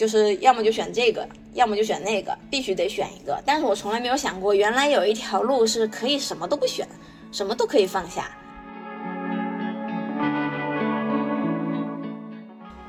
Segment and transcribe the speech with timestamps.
[0.00, 3.38] 就是要么就选这个，要么就选那个，必须得选一个。
[3.44, 6.88] 但是我从来没有想过，原来有一条路是可以什么都不选，
[7.30, 8.30] 什么都可以放下。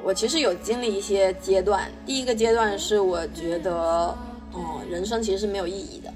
[0.01, 3.73] 我其实有经历一些阶段，第一个阶段是我觉得，
[4.53, 6.13] 哦，人生其实是没有意义的。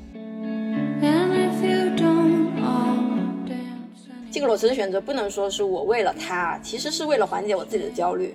[4.32, 8.34] 这个裸辞的选择不能说是我为了他，其实是为了缓解我自己的焦虑。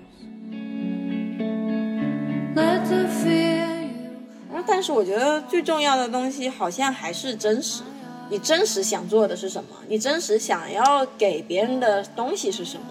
[4.66, 7.82] 但是我觉得最重要的东西好像还是真实。
[8.30, 9.68] 你真实想做的是什么？
[9.88, 12.84] 你真实想要给别人的东西是什么？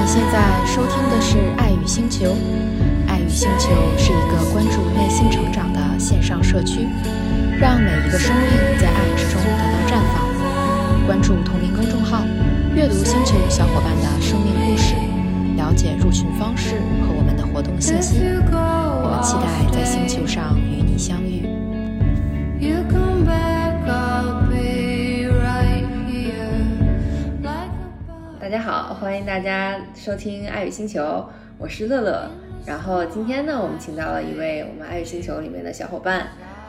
[0.00, 2.26] 你现在收听的是《爱与星球》，
[3.08, 6.88] 《爱与星球》是一个关注内心成长的线上社区，
[7.60, 8.44] 让每一个生命
[8.78, 11.06] 在爱之中得到绽放。
[11.06, 12.24] 关注同名公众号，
[12.84, 14.94] 阅读星球小伙伴的生命故事，
[15.56, 18.18] 了解入群方式和我们的活动信息。
[18.52, 21.48] 我们期待在星球上与你相遇。
[28.38, 31.00] 大家好，欢迎大家收听《爱与星球》，
[31.56, 32.30] 我是乐乐。
[32.66, 36.26] 然后今天呢，我们请到了一位我们《爱与星球》里面的小伙伴。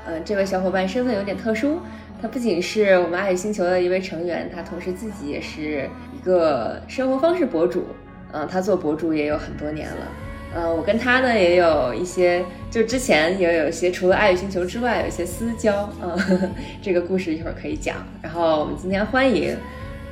[0.07, 1.79] 嗯，这位小伙伴身份有点特殊，
[2.27, 7.85] 不仅是我们《爱与星球》的一位成员，他同时自己也是一个生活方式博主。
[8.31, 10.07] 嗯，他做博主也有很多年了。
[10.55, 15.89] 嗯，我跟他呢也有一些，就之前也有一些，除了《爱与星球》之外，有一些私交。
[16.01, 16.17] 嗯，
[16.81, 17.97] 这个故事一会儿可以讲。
[18.21, 19.55] 然后我们今天欢迎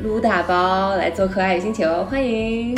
[0.02, 2.76] 撸大包来做客《爱与星球》，欢迎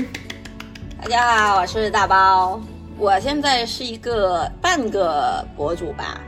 [1.02, 2.59] 大家好，我是大包。
[2.97, 6.22] 我现在是一个半个博主吧。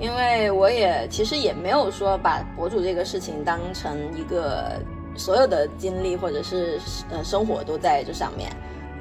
[0.00, 4.80] 因为我也其实也没有说把博主这个事情当成一个
[5.14, 8.50] 所有的精力或者是呃生活都在这上面，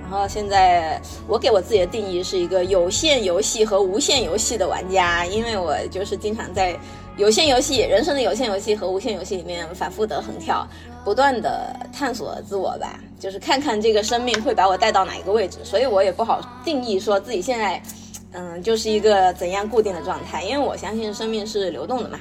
[0.01, 6.77] 然后现在我给我自己的定义是一个有限游戏和无限游戏的玩家，因为我就是经常在
[7.15, 10.67] 有限游戏、人生的有限游戏和无限游戏里面反复的横跳，
[11.05, 17.81] 不断的探索自我吧，就是看看这个生命会把我带到哪一个位置，所以我也不好定义说自己现在。
[18.31, 20.43] 嗯，就是一个怎样固定的状态？
[20.43, 22.19] 因为我相信生命是流动的嘛。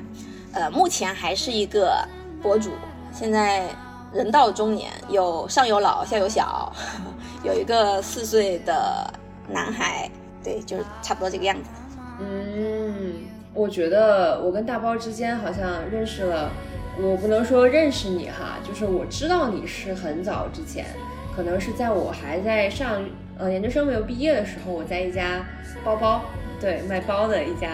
[0.55, 2.03] 呃，目前还是一个
[2.43, 2.71] 博主，
[3.13, 3.69] 现在
[4.13, 6.73] 人到中年，有上有老，下有小，
[7.45, 9.13] 有一个四岁的
[9.47, 10.11] 男孩，
[10.43, 11.69] 对，就是差不多这个样子。
[12.21, 13.15] 嗯，
[13.53, 16.51] 我觉得我跟大包之间好像认识了，
[17.03, 20.87] 我不能说认识你哈，就是我知道你是很早之前，
[21.37, 23.03] 可能是在我还在上。
[23.39, 25.47] 呃，研究生没有毕业的时候，我在一家
[25.85, 26.23] 包包，
[26.61, 27.69] 对，卖包的一家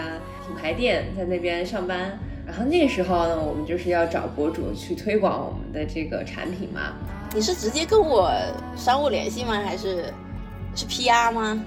[0.45, 2.19] 品牌店，在那边上班。
[2.45, 6.93] 然后那个时候呢，我们就是要找博主去推广我们的这个产品嘛。
[7.33, 8.31] 你是直接跟我
[8.75, 9.53] 商务联系吗？
[9.65, 10.13] 还是
[10.75, 11.59] 是 PR 吗？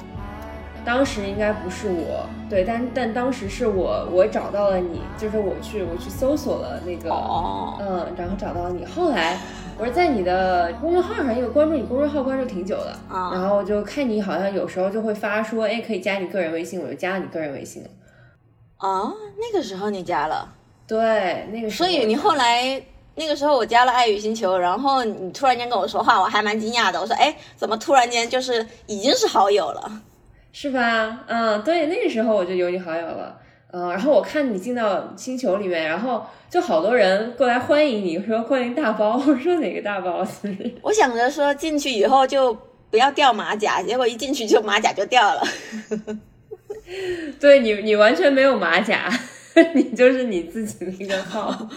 [0.84, 7.10] 当时应该不是我，对，但但当时是我，我找到了你，就是我去我去搜索了那个，
[7.80, 8.86] 嗯，然后找到了你。
[8.86, 9.36] 后来。
[9.80, 17.88] 我是在你的公众号上，因为关注你公众号关注挺久的，啊，然后就看你好像有时候就会发说，哎，可以加你个人微信，我就加了你个人微信了。
[18.78, 20.52] 啊，那个时候你加了？
[20.88, 21.88] 对，那个时候。
[21.88, 22.82] 所以你后来
[23.14, 27.00] 那个时候我加了爱与星球，然后你突然间跟我说话，我还蛮惊讶的。
[27.00, 30.02] 我说，哎，怎么突然间就是已经是好友了？
[30.50, 31.20] 是吧？
[31.28, 33.38] 嗯，对，那个时候我就有你好友了。
[33.70, 39.16] 嗯，然后我看你进到星球里面，然后就好多人过来欢迎你，说欢迎大包。
[39.28, 40.26] 我说哪个大包？
[40.80, 42.56] 我想着说进去以后就
[42.90, 45.42] 不要掉马甲，结果一进去就马甲就掉了。
[47.38, 49.12] 对你，你完全没有马甲，
[49.74, 51.68] 你就是你自己的一个号。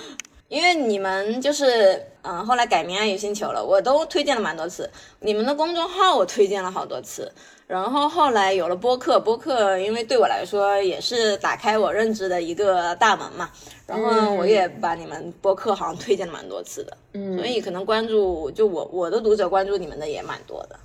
[0.48, 4.90] 因为你们就是嗯，后来改名爱与星球了，我都推荐了蛮多次。
[5.20, 7.32] 你们的公众号我推荐了好多次。
[7.72, 13.50] 然后后来有了播客，播客因为对我来说也是打开我认知的一个大门嘛。
[13.88, 20.78] 然后我也把你们播客好像推荐了蛮多次的，嗯，所以可能关注就我我的读者关注你们的也蛮多的。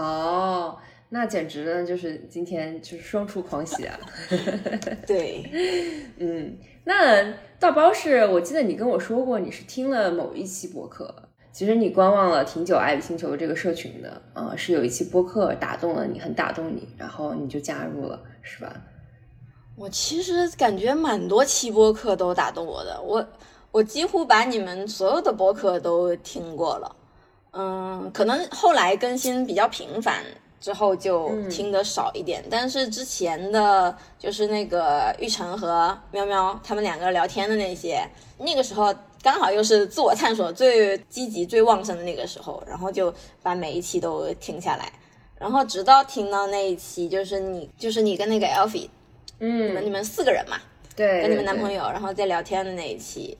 [0.00, 0.74] 哦，
[1.10, 4.00] 那简直呢就是今天就是双出狂喜啊！
[5.06, 5.44] 对，
[6.16, 11.14] 嗯，那大包是我记得你跟我说过你是听了某一期播客。
[11.54, 18.74] 其实你观望了挺久，爱与星球这个社群的，呃，是有一期播客打动了你，很打动你，然后你就加入了，是吧？
[19.76, 23.24] 我其实感觉蛮多期播客都打动我的，我
[23.70, 26.96] 我几乎把你们所有的播客都听过了，
[27.52, 30.24] 嗯，可能后来更新比较频繁，
[30.60, 38.04] 之后就听得少一点，但是之前的就是那个玉成和喵喵他们两个聊天的那些，
[38.38, 38.92] 那个时候
[39.24, 43.12] 刚好又是自我探索最积极、最旺盛的那个时候，然后就
[43.42, 44.92] 把每一期都听下来，
[45.38, 48.90] 然后直到听到那一期，就是你，就是你跟那个 Alfie，
[49.38, 50.58] 嗯，你们你们四个人嘛，
[50.94, 53.38] 对，跟你们男朋友，友，然后在聊天的那一期，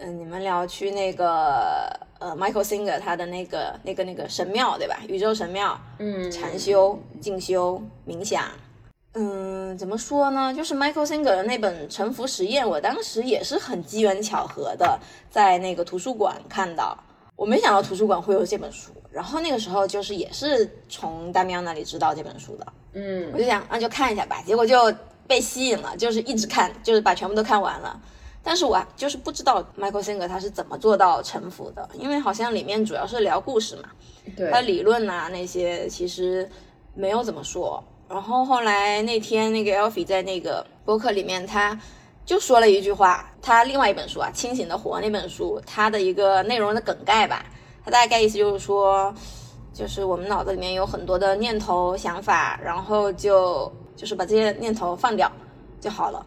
[0.00, 4.98] 嗯，你们聊去那个呃 Michael Singer 他的那个那个那个神庙对吧？
[5.08, 8.44] 宇宙神庙，嗯，禅修、静修、冥想。
[9.20, 10.54] 嗯，怎么说呢？
[10.54, 14.96] 就是 Michael Singer 的那本《沉浮实验》，我当时也是很机缘巧合的，
[15.28, 16.96] 在那个图书馆看到。
[17.34, 24.94] 我没想到图书馆会有这本书，然后那个时候就是也是从大喵那里知道这本书的，嗯我就想那就看一下吧，结果就
[25.26, 28.00] 被吸引了，就是一直看，就是把全部都看完了。
[28.42, 33.88] 但是我啊就是不知道 Michael Singer 他是怎么做到沉浮的，因为好像里面主要是聊故事嘛，
[34.36, 36.48] 对，他理论啊那些其实
[36.94, 37.82] 没有怎么说。
[38.08, 41.78] 然后后来那天那个 e l f i e 在那个播客里面，他
[42.24, 47.44] 就说了一句话，他另外一本书啊《清醒的活》那本书，它的一个内容的梗概吧，
[47.84, 49.14] 他大概意思就是说，
[49.74, 55.30] 就是我们脑子里面有很多的念头、想法，然后就就是把这些念头放掉
[55.80, 56.24] 就好了。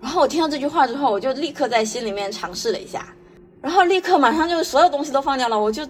[0.00, 3.06] 然后我听到这句话之后，我就立刻在心里面尝试了一下，
[3.60, 5.84] 然后立刻马上就所有东西都放掉了，我就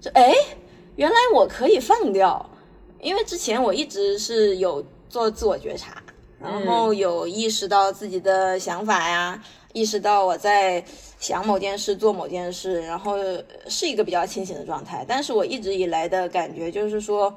[0.00, 0.34] 就哎，
[0.96, 2.49] 原来我可以放掉，
[3.02, 6.02] 因为之前我一直是有做自我觉察，
[6.38, 9.42] 然后有意识到自己的想法呀，
[9.72, 10.84] 意识到我在
[11.18, 13.16] 想某件事、做某件事，然后
[13.68, 15.04] 是一个比较清醒的状态。
[15.06, 17.34] 但是我一直以来的感觉就是说，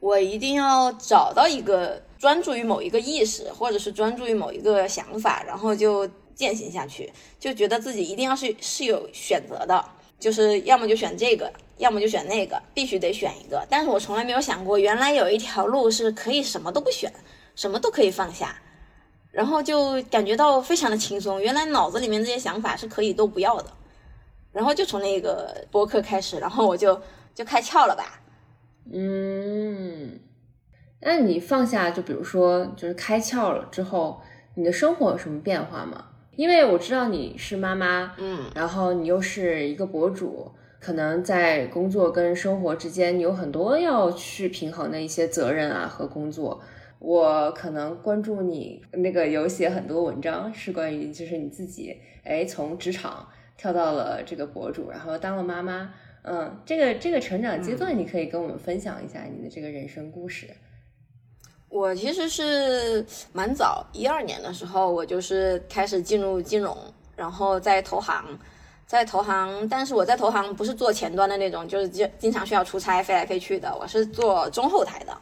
[0.00, 9.84] 我一定要找到一个专注于某一个意识，或者是专注于某一个想法，然后就践行下去，就觉得自己一定要是是有选择的，
[10.18, 13.66] 就是要么就选这个，要么就选那个，必须得选一个。
[13.70, 17.12] 但是我从来没有想过，原来有一条路是可以什么都不选，
[17.54, 18.60] 什么都可以放下，
[19.30, 21.40] 然后就感觉到非常的轻松。
[21.40, 23.70] 原来脑子里面这些想法是可以都不要的，
[24.52, 27.00] 然后就从那个播客开始，然后我就
[27.34, 28.20] 就开窍了吧。
[28.92, 30.18] 嗯，
[31.00, 34.20] 那你放下，就比如说，就是开窍了之后，
[34.54, 36.06] 你的生活有什么变化吗？
[36.38, 40.48] 因为我知道你是妈妈，嗯然后你又是一个博主，
[40.78, 46.60] 可能在工作跟生活之间，你有很多要去平衡的一些责任啊和工作。
[47.00, 55.92] 我可能关注你那个有写很多文章，是关于就是你自己，哎，从职场跳到了这个博主，然后当了妈妈，
[56.22, 60.46] 嗯，这个这个成长阶段，你可以跟我们分享一下你的这个人生故事。
[61.68, 66.76] 我其实是蛮早，一二年的时候，我就是开始进入金融，
[67.14, 68.24] 然后在投行，
[68.86, 75.16] 在投行，但是我在投行不是做前端的那种，就是经经常需要出差飞来飞去的，我是做中后台的。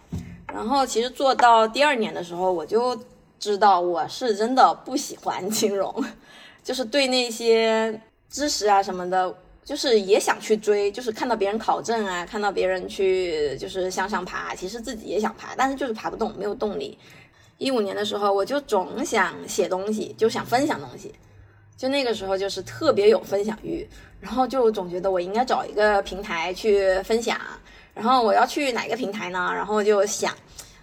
[0.47, 2.99] 然后其实做到第二年的时候，我就
[3.39, 5.93] 知道我是真的不喜欢金融，
[6.63, 8.01] 就是对那些
[8.31, 9.35] 知识啊什么的，
[9.67, 16.97] 就是也想去追，就是看到别人考证啊，看到别人去就是向上爬，其实自己也想爬，但是就是爬不动，没有动力。
[17.59, 21.13] 一五年的时候，我就总想写东西，就想分享东西，
[21.77, 23.85] 就那个时候就是特别有分享欲，
[24.21, 27.37] 然后就总觉得我应该找一个平台去分享，
[27.93, 29.51] 然后我要去哪个平台呢？
[29.53, 30.33] 然后就想，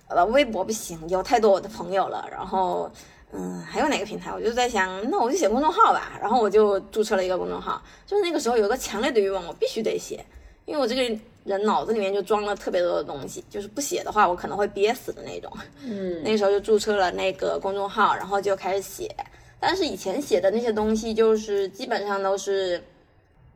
[0.09, 2.91] 呃，微博不行，有太多我的朋友了，然后。
[3.35, 4.31] 嗯，还有哪个平台？
[4.31, 6.17] 我就在想，那我就写公众号吧。
[6.21, 10.23] 然后我就注册了一个公众号，就是那个时候有个强烈的欲望，我必须得写，
[10.65, 15.51] 因为我这个人脑子里面就装了特别多的东西，就是不写的话，我可能会憋死的那种。
[15.83, 19.13] 嗯那个时候就注册了那个公众号，然后就开始写。
[19.59, 22.83] 但是以前写的那些东西，就是基本上都是，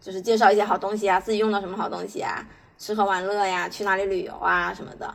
[0.02, 2.48] 就是介绍一些好东西啊，自己用到什么好东西啊，
[2.80, 5.14] 吃喝玩乐呀，去哪里旅游啊什么的。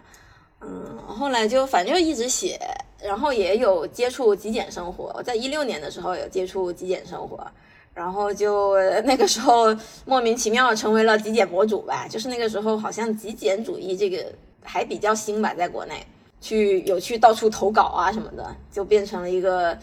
[0.60, 2.60] 嗯，后来就反正就一直写，
[3.04, 5.12] 然后也有接触极简生活。
[5.16, 7.46] 我在一六年的时候有接触极简生活，
[7.94, 12.06] 然后就那个时候莫名其妙成为了极简博主吧。
[12.08, 14.24] 就是那个时候好像极简主义这个
[14.62, 16.06] 还比较新吧，在国内
[16.40, 19.76] 去有去到处投稿啊什么的，就变成了一个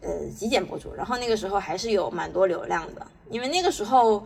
[0.00, 0.94] 呃极简博主。
[0.94, 4.24] 然后那个时候还是有蛮多流量的，因为那个时候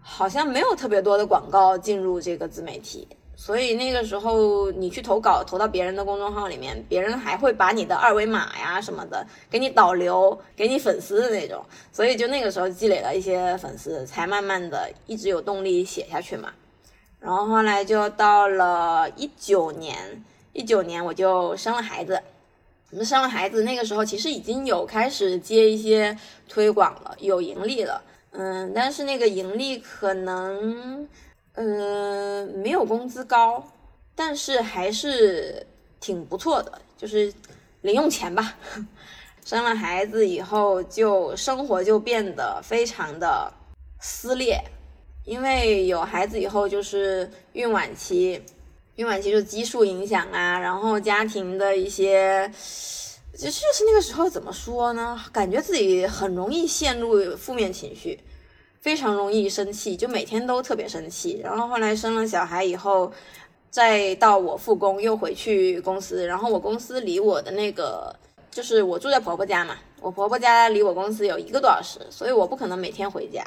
[0.00, 3.06] 好像没有特别多的广告进入这个自媒体。
[3.38, 11.62] 所以那个时候你去投稿，投到别人的公众号里面，别人还会把你的二维码呀什么的给你导流，给你粉丝的那种。
[11.92, 16.50] 所以就那个时候积累了一些粉丝，才慢慢的一直有动力写下去嘛。
[17.20, 20.24] 然后后来就到了一九年，
[20.54, 22.20] 一九年我就生了孩子。
[22.90, 26.16] 我们生了孩子，那个时候其实已经有开始接一些
[26.48, 28.02] 推广了，有盈利了。
[28.30, 31.06] 嗯，但是那个盈利可能。
[31.56, 33.62] 呃，没有工资高，
[34.14, 35.66] 但是还是
[35.98, 37.32] 挺不错的，就是
[37.80, 38.54] 零用钱吧。
[39.44, 43.52] 生了孩子以后，就生活就变得非常的
[44.00, 44.60] 撕裂，
[45.24, 48.42] 因为有孩子以后就是孕晚期，
[48.96, 52.50] 孕晚期就激素影响啊，然后家庭的一些，
[53.32, 55.18] 就就是那个时候怎么说呢？
[55.32, 58.18] 感觉自己很容易陷入负面情绪，
[58.80, 61.40] 非常容易生气，就每天都特别生气。
[61.42, 63.12] 然后后来生了小孩以后，
[63.70, 68.14] 再到我复工又回去公司，然后我公司离我的那个。
[68.48, 73.44] 就是我住在婆婆家嘛，我婆婆家离我公司有一个多小时，所以我不可能每天回家，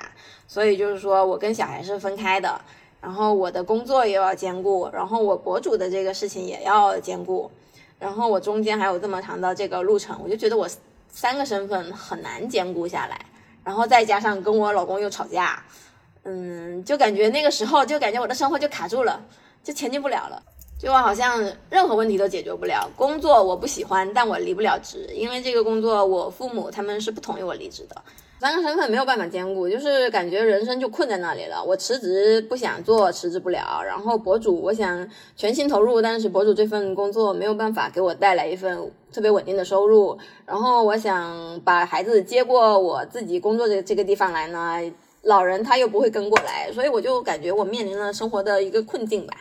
[0.48, 2.62] 所以就是说我跟小孩是分开的，
[3.02, 7.50] 然后我的工作也要兼顾，然后我博主的这个事情也要兼顾，
[7.98, 10.70] 然后我中间还有这么长的这个路程，我就觉得我
[11.08, 13.20] 三个身份很难兼顾下来，
[13.64, 15.64] 然后再加上跟我老公又吵架，
[16.24, 19.22] 嗯，就感觉那个时候就感觉我的生活就卡住了，
[19.64, 20.42] 就前进不了了。
[20.80, 28.02] 就我好像任何问题都解决不了，工作我不喜欢，但我离不了职，因为这个工作我父母他们是不同意我离职的，
[28.40, 31.62] 三个身份没有办法兼顾，就是感觉人生就困在那里了。
[31.62, 35.06] 我辞职不想做，辞职不了，然后博主我想
[35.36, 44.80] 全心投入，但是博主这份工作没有办法给我带来一份特别稳定的收入，然后我想把孩子接过我自己工作的这个地方来呢，
[45.24, 49.34] 老人他又不会跟过来，所以我就感觉我面临了生活的一个困境吧。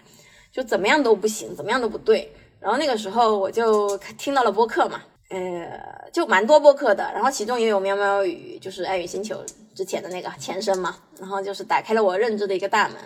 [0.58, 2.28] 就怎么样都不行，怎么样都不对。
[2.58, 5.00] 然后那个时候我就听到了播客嘛，
[5.30, 7.04] 呃，就蛮多播客的。
[7.14, 9.40] 然后其中也有喵喵语，就是爱与星球
[9.72, 10.96] 之前的那个前身嘛。
[11.16, 12.96] 然后就是打开了我认知的一个大门。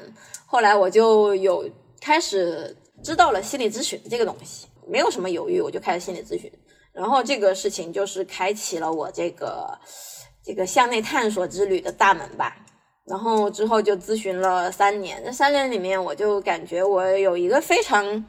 [0.46, 1.68] 后来我就有
[2.00, 6.50] 开始知道了心理咨询这个东西，没有什么犹豫，我就开始心理咨询。
[6.94, 9.78] 然后这个事情就是开启了我这个
[10.42, 12.56] 这个向内探索之旅的大门吧。
[13.04, 18.24] 然后之后就咨询了三年，这三年里面，我就感觉我有一个非常，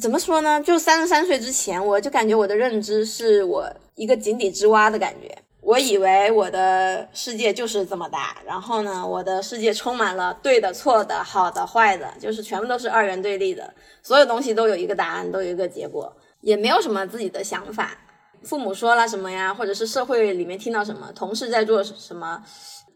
[0.00, 0.60] 怎么说呢？
[0.62, 5.36] 就三十三岁之前，我就感觉我的认知是我一个井底之蛙的感觉。
[5.60, 13.72] 我以为我的世界就是这么大，然后呢，我的世界充满了对的、错的、好的、坏的，就是全部都是二元对立的，
[14.02, 17.96] 所有东西都有一个答案，都有一个结果，也没有什么自己的想法。
[18.42, 22.42] 父母说了什么呀，或者是社会里面听到什么，同事在做什么。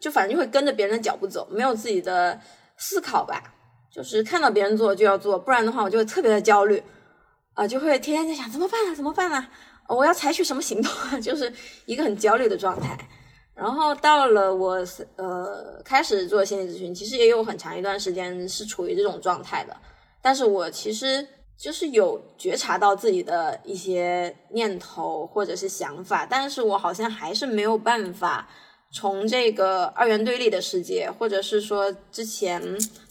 [0.07, 2.39] 就反正就会跟着别人的脚步走，没有自己的
[2.77, 3.43] 思考吧。
[3.91, 6.81] 就是看到别人做就要做，不然的话我就会特别的焦虑，
[7.55, 8.95] 啊，就会天天在想怎么办啊？
[8.95, 9.51] 怎么办啊？
[9.89, 11.19] 我要采取什么行动啊？
[11.19, 11.53] 就是
[11.87, 12.97] 一个很焦虑的状态。
[13.53, 14.79] 然后到了我
[15.17, 19.77] 呃开始做心理咨询，其实也有很长一段时间是处于这种状态的。
[20.23, 21.27] 但是我其实
[21.59, 28.47] 就是有觉察到自己的一些念头或者是想法，但是我好像还是没有办法。
[28.93, 32.63] 从这个二元对立的世界，或者是说之前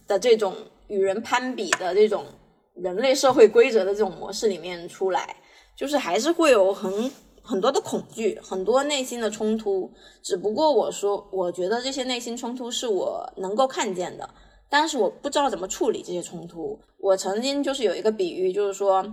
[0.07, 0.55] 的这种
[0.87, 2.25] 与人攀比的这种
[2.73, 5.35] 人类社会规则的这种模式里面出来，
[5.77, 7.11] 就是还是会有很
[7.43, 9.91] 很多的恐惧，很多内心的冲突。
[10.23, 14.27] 只不过我说，我觉得这些内心冲突是我能够看见的，
[14.69, 16.79] 但是我不知道怎么处理这些冲突。
[16.97, 19.05] 我曾经就是有一个比喻，就是说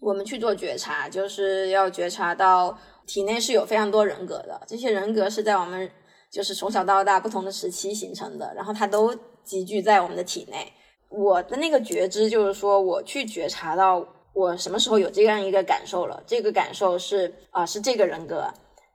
[0.00, 5.90] 我们去做觉察，就是要觉察到体内是有非常多人格的，这些人格是在我们。
[6.30, 10.72] 就是从小到大不同的时期形成的，然后它都集聚在我们的体内。
[11.08, 16.22] 我的那个觉知就是说，我去觉察到我什么时候有这样一个感受了。
[16.26, 18.46] 这个感受是啊，是这个人格，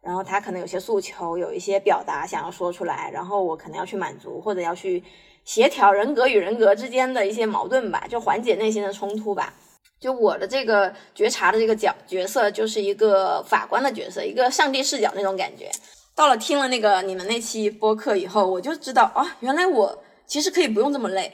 [0.01, 5.03] 然后他可能有些诉求，有一些表达想要说出来，然后我可能要去满足，或者要去
[5.43, 9.51] 协调人格与人格之间的一些矛盾吧，就缓解内心的冲突吧。
[9.99, 15.71] 就我的这个觉察的这个角角色，就是一个法官的角色，一个上帝视角那种感觉。
[16.15, 21.31] 到了听了那个你们那期播客以后，我就知道啊，原来我其实可以不用这么累。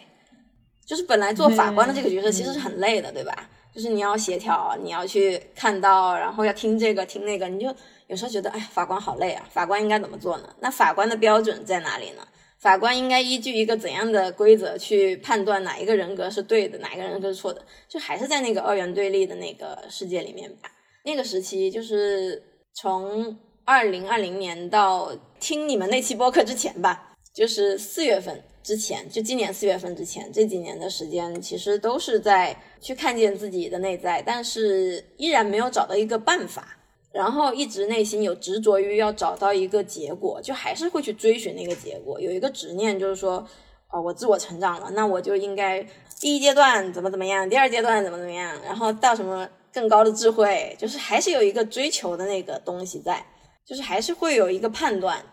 [0.85, 3.47] 就是本来做法官的这个角色其实是很累的，对吧？
[3.71, 7.67] 就是你要协调，你要去看到，然后要听这个听那个，你就
[8.07, 9.47] 有时候觉得，哎，法官好累啊！
[9.51, 10.49] 法官应该怎么做呢？
[10.61, 12.27] 那法官的标准在哪里呢？
[12.59, 17.61] 法官应该依据一个怎样的规则去判断哪一个人格是对的，哪一个人格是错的？
[17.87, 20.71] 就还是在那个二元对立的那个世界里面吧。
[21.05, 22.41] 那个时期就是
[22.73, 23.37] 从。
[23.69, 36.79] 二零二零年到听你们那期播客之前吧，就是四月份之前，就今年四月份之前这几年的时间，其实都是在去看见自己的内在，但是依然没有找到一个办法，
[37.11, 43.47] 然后一直内心有执着于要找到一个结果，就还是会去追寻那个结果，有一个执念，就是说，
[43.91, 45.85] 哦，我自我成长了，那我就应该
[46.19, 53.23] 第一阶段怎么怎么样，第二阶段怎么怎么样，然后到什么更高的智慧，就是还是有一个追求的那个东西在。
[53.69, 55.23] 就是还是会有一个判断，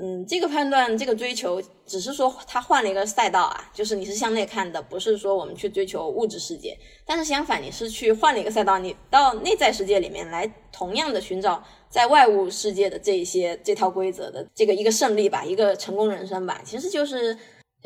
[0.00, 6.78] 嗯，这个判断，这个追求，只是说他换了一个赛道啊，就是你是向内看的，不是说我们去追求物质世界。
[7.04, 17.36] 但是相反，你是去换了一个赛道，你到内在世界里面来，同样的寻找在外物世界的这一些这套规则的这个一个胜利吧，一个成功人生吧，其实就是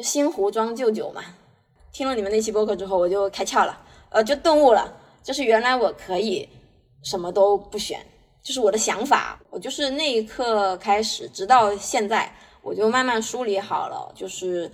[0.00, 1.22] 新壶装旧酒嘛。
[1.92, 3.80] 听了你们那期播客之后，我就开窍了，
[4.10, 6.46] 呃，就顿悟了，就是原来我可以
[7.02, 8.04] 什么都不选。
[8.44, 14.12] 就是我的想法，我就是那一刻开始，直到现在，我就慢慢梳理好了。
[14.14, 14.70] 就是，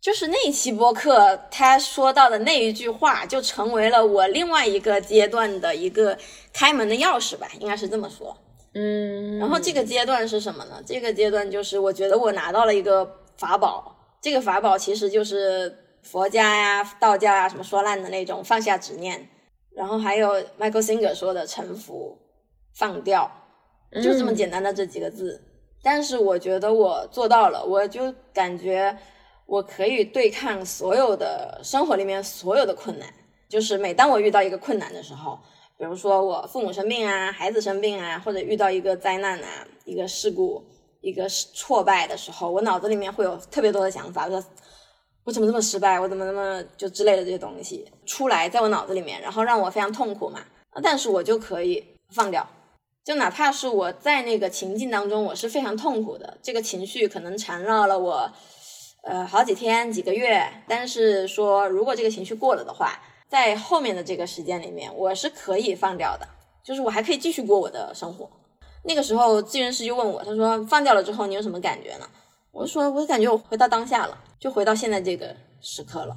[0.00, 6.16] 就是那一期播客他说到的那一句话，就成为了我另外一个阶段的一个
[6.52, 8.36] 开门的钥匙吧，应该是这么说。
[8.74, 9.38] 嗯。
[9.40, 10.80] 然后这个阶段是什么呢？
[10.86, 19.28] 这个阶段就是我觉得我拿到了一个法宝，这个法宝其实就是佛家呀、道教呀什么说烂的那种放下执念，
[19.74, 22.16] 然后还有 Michael Singer 说的臣服。
[22.80, 23.30] 放掉，
[24.02, 25.38] 就这么简单的这几个字，
[25.82, 28.96] 但是我觉得我做到了，我就感觉
[29.44, 33.06] 我可以对抗所有的生活里面所有的困难。
[33.50, 35.38] 就是每当我遇到一个困难的时候，
[35.76, 40.64] 比如说我父母生病啊，孩子生病啊，或者遇到一个灾难啊，一个事故，
[41.02, 44.42] 一个挫败的时候，我脑子里面会有特别多的想法，说
[45.24, 50.40] 我怎么这么失败，我怎么那么就之类的这些东西出来在我脑子里面，然后让我非常痛苦嘛。
[50.82, 51.84] 但是我就可以
[52.14, 52.46] 放掉。
[53.02, 58.30] 就哪怕是我在那个情境当中，我是非常痛苦的，这个情绪可能缠绕了我，
[59.02, 60.46] 呃，好几天、几个月。
[60.68, 66.28] 但是说，如果这个情绪过了的话，在后面的这个时间里面，我是可以放掉的，
[66.62, 68.30] 就是我还可以继续过我的生活。
[68.84, 72.06] 那个时候，咨询师就问我，他说：“放掉了之后，你有什么感觉呢？”
[72.52, 76.16] 我说：“我感觉我回到当下了，就回到现在这个时刻了。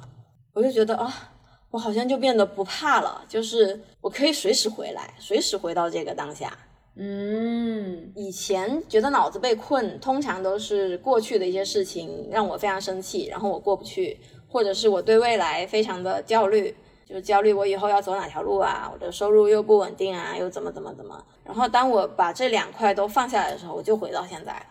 [0.52, 1.32] 我就觉得啊，
[1.70, 6.56] 我好像就变得不怕了，就是我可以随时回来，随时回到这个当下。”
[6.96, 16.72] 嗯，以前觉得脑子被困，通常都是过去的一些事情让我非常生气，然后我过不去，或者是我对未来非常的焦虑，
[17.04, 21.20] 就是焦虑我以后要走哪条路啊，我的收入又不稳定啊，又怎么怎么怎么。
[21.44, 24.66] 然后当我把这两块都放下来的时候，我就回到现在了。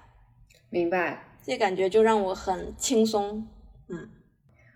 [0.69, 3.45] 明白，这感觉就让我很轻松。
[3.89, 4.09] 嗯，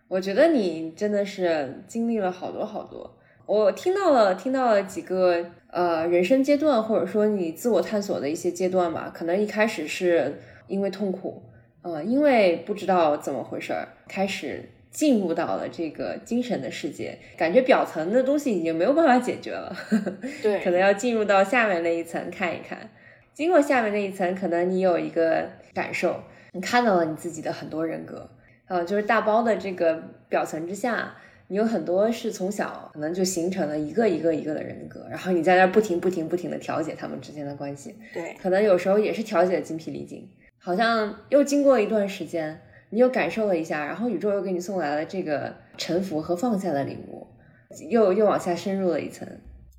[0.09, 3.16] 我觉得你真的是经历了好多好多。
[3.47, 9.09] 我听到了，听到了几个呃人生阶段，或者说你自我探索的一些阶段吧。
[9.15, 11.41] 可能一开始是因为痛苦，
[11.81, 19.73] 呃，因为不知道怎么回事儿，开始进入到了这个精神的世界，感觉表层的东西已经没有办法解决了，
[20.43, 22.89] 对， 可能要进入到下面那一层看一看。
[23.33, 28.29] 经过下面那一层，可能你有一个感受，你看到了你自己的很多人格，
[28.67, 31.15] 呃，就是大包的这个表层之下。
[31.49, 40.29] 你有很多是从小可能就形成了一个一个一个的人格，然后你在那不停不停不停的调节他们之间的关系，对，可能有时候也是调节的精疲力尽，
[40.59, 47.25] 好像又经过一段时间，你又感受了一下，然后宇宙又给你送来了这个臣服和放下的礼物，
[47.89, 49.25] 又又往下深入了一层，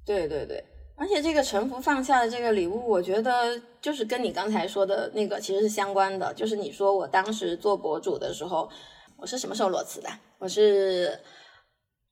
[0.07, 0.65] 对对对，
[0.97, 8.67] 而且这个臣服放下的这个礼物，我觉得就是跟你刚才说的那个其实是相关的，就是你说我当时做博主的时候，
[9.19, 10.09] 我是什么时候裸辞的？
[10.39, 11.13] 我是。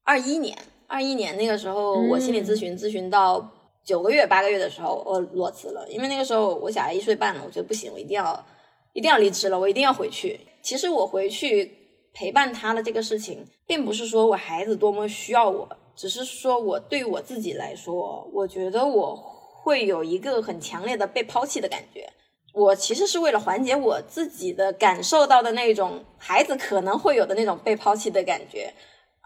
[0.07, 3.45] 二一年，二一年那个时候，我心理咨询咨询到
[3.85, 5.85] 九个月、八个月的时候，我裸辞了。
[5.91, 8.47] 因为那个时候我小孩一岁半了，我觉得不行，我一定要
[8.93, 10.39] 一定要离职了，我一定要回去。
[10.63, 11.73] 其实我回去
[12.15, 19.17] 陪伴他的这个事情，并不是说我孩子多么需要我，只是说我对我自己来说，我觉得我
[19.65, 22.09] 会有一个很强烈的被抛弃的感觉。
[22.55, 28.73] 我其实是为了缓解我自己的感受到的那种孩子可能会有的那种被抛弃的感觉。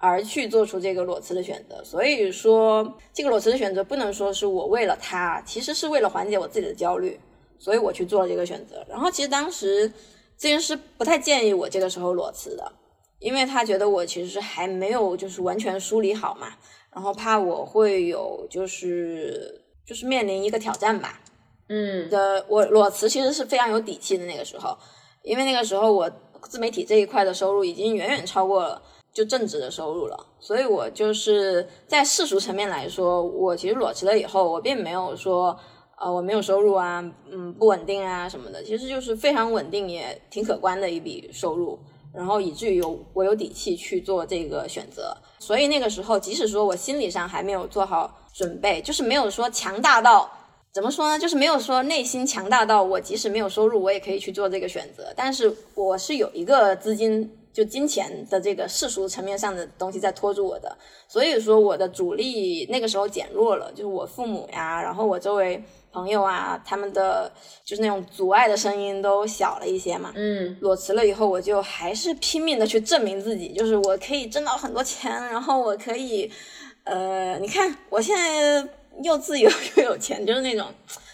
[0.02, 7.20] 而去做出这个裸辞的选择，所以说这个裸辞的选择不能说是我为了他，其实是为了缓解我自己的焦虑，
[7.58, 8.82] 所以我去做了这个选择。
[8.88, 9.86] 然后其实当时
[10.38, 12.72] 咨询师不太建议我这个时候裸辞的，
[13.18, 16.54] 因为他觉得我其实是还没有就是完全梳理好嘛，
[16.94, 21.20] 然后怕我会有就是就是面临一个挑战吧。
[21.68, 24.74] 嗯，的我裸辞其实是非常有底气的那个时候，
[25.22, 26.10] 因为那个时候我
[26.48, 28.80] 自媒体这一块的收入已经远远超过了。
[29.12, 35.58] 就正职的收入了，所以我就是在世俗层面来说，我其实裸辞了以后，我并没有说，
[35.98, 41.76] 呃，我没有收入啊，嗯，不稳定啊什么的，其实就是非常稳定也挺可观的一笔收入，
[42.14, 45.16] 然后以至于有我有底气去做这个选择。
[45.40, 50.30] 所以那个时候，即使说我心理上还没有做好准备，就是没有说强大到
[50.72, 55.12] 怎么说呢，就是没有说内心强大到我即使没有收入，我也可以去做这个选择。
[55.16, 57.36] 但是我是有一个资金。
[57.52, 60.76] 就金钱的这个世俗层面上的东西在拖住我的，
[61.08, 67.30] 所以说我的主力那个时候减弱了，就是我父母呀，然后我周围朋友啊，他们的
[67.64, 70.12] 就是那种阻碍的声音都小了一些嘛。
[70.14, 76.30] 嗯裸辞了以后，我就还是拼命的去证明自己，就是我可以挣到很多钱，然后我可以，
[76.84, 78.68] 呃，你看我现在
[79.02, 80.66] 又自由又有钱，就是那种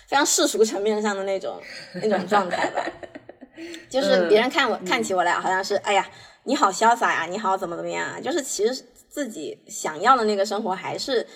[0.06, 1.56] 非常世俗层面上的那种
[1.94, 2.84] 那种状态吧。
[3.88, 6.06] 就是别人看我、看起我来，好像是哎呀，
[6.44, 8.20] 你好潇洒呀，你好怎么怎么样啊？
[8.20, 11.26] 就是其实自己想要的那个生活，还是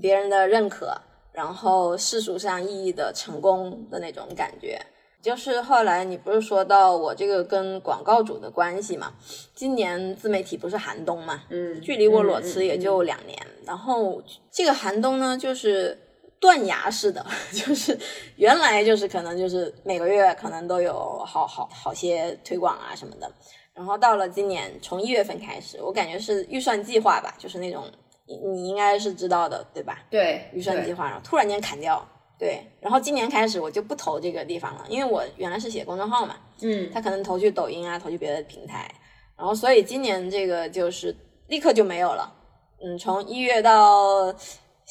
[0.00, 1.00] 别人的认可，
[1.32, 4.80] 然后世俗上意义的成功的那种感觉。
[5.22, 9.12] 就是后来你不是说到我这个跟广告主的关系嘛？
[9.54, 11.42] 今年自媒体不是寒冬嘛？
[11.50, 15.98] 嗯，距离我裸辞也就两年，然后这个寒冬呢，就是
[16.40, 17.96] 断崖式的， 就是
[18.36, 23.30] 原来就是可能就是每个月可能都有好好好些推广啊什么的，
[23.74, 27.84] 然后到了今年从一月份开始，我感觉是预算计划吧，就是那种
[28.26, 29.98] 你你应该是知道的对吧？
[30.10, 32.02] 对，预算计划，然后突然间砍掉，
[32.38, 38.90] 对，然后今年开始我就不投这个地方了，因为我原来是写公众号嘛，嗯他可能投去抖音啊，投去别的平台，
[39.36, 41.14] 然后所以今年这个就是
[41.48, 42.32] 立刻就没有了。
[42.82, 44.34] 嗯，从一月到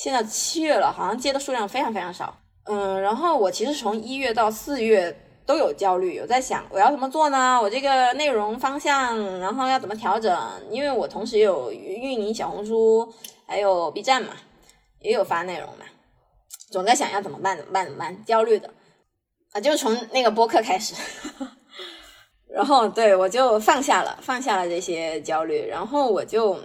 [0.01, 2.33] 现在七月了，好像接的数量非常非常少。
[2.67, 5.13] 嗯，然后我其实从一月到四月
[5.45, 7.59] 都有焦虑，有在想我要怎么做呢？
[7.61, 10.33] 我这个内容方向，然后要怎么调整？
[10.71, 13.13] 因为我同时也有运营小红书，
[13.45, 14.29] 还有 B 站嘛，
[15.01, 15.83] 也有发内容嘛，
[16.71, 18.69] 总在想要怎么办，怎么办，怎么办，焦虑的
[19.51, 20.95] 啊，就从那个播客开始。
[22.49, 26.57] 然后对我就放下了，放下了这些焦虑，然后我就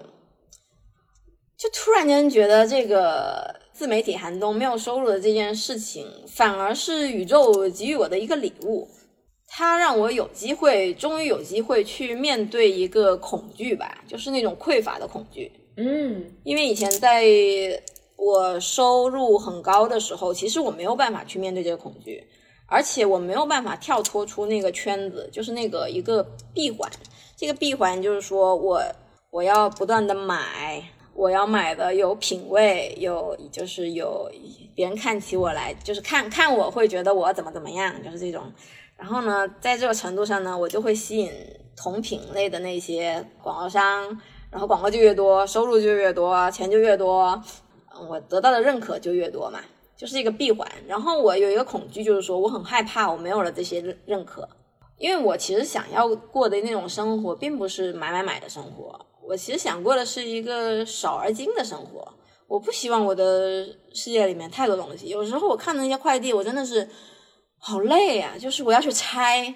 [1.56, 8.88] 就突然间觉得这个自媒体寒冬没有收入的这件事情，反而是宇宙给予我的一个礼物。
[9.46, 15.52] 它让我有机会，终于有机会去面对一个恐惧吧，就是那种匮乏的恐惧。
[15.76, 17.24] 嗯因为以前在
[18.16, 22.26] 我收入很高的时候，其实我没有办法去面对这个恐惧，
[22.66, 26.90] 而且我没有办法跳脱出那个圈子，就是那个一个闭环。
[27.36, 28.82] 这个闭环就是说我
[29.30, 30.82] 我要不断的买，
[31.14, 34.30] 我要买的有品位，有就是有
[34.74, 38.42] 别人看起我来，就是看看我会觉得我怎么怎么样，就是这种。
[38.96, 41.30] 然后呢，在这个程度上呢，我就会吸引
[41.76, 44.06] 同品类的那些广告商，
[44.50, 47.40] 然后广告就越多，收入就越多，钱就越多，
[48.08, 49.60] 我得到的认可就越多嘛，
[49.96, 50.68] 就是一个闭环。
[50.86, 54.48] 然后我有一个恐惧，就是说我很害怕我没有了这些认认可，
[54.98, 62.06] 因为我其实想要过的那种生活，并不是买买买的生活，我其实想过的是一个少而精的生活。
[62.46, 65.08] 我不希望我的世界里面太多东西。
[65.08, 66.86] 有时候我看那些快递，我真的是
[67.58, 69.52] 好累呀、就是我要去拆，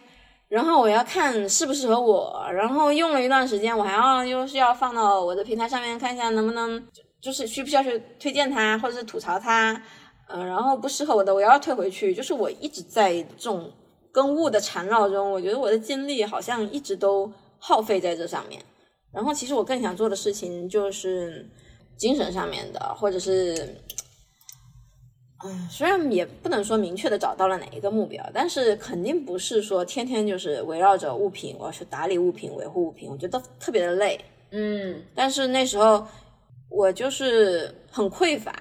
[0.48, 6.82] 然后我要看适不适合我，然后用了一段时间，我还要又是要放到我的平台上面看一下能不能，
[7.20, 9.80] 就是需不需要去推荐它，或者是吐槽它，
[10.28, 13.70] 嗯、然后不适合我的我要退回去，就是我一直在这种
[14.10, 18.60] 跟物的缠绕中，我觉得我的精力好像一直都耗费在这上面。
[19.12, 21.48] 然后其实我更想做的事情就是
[21.96, 23.76] 精神上面的，或者是
[25.44, 34.20] 嗯，虽然也不能说明确的找到了哪一个目标，但是肯定不是说天天就是围绕着物品，我要去打理物品、维护物品，我觉得特别的累。
[34.50, 36.06] 嗯但是那时候
[36.68, 38.52] 我就是很匮乏，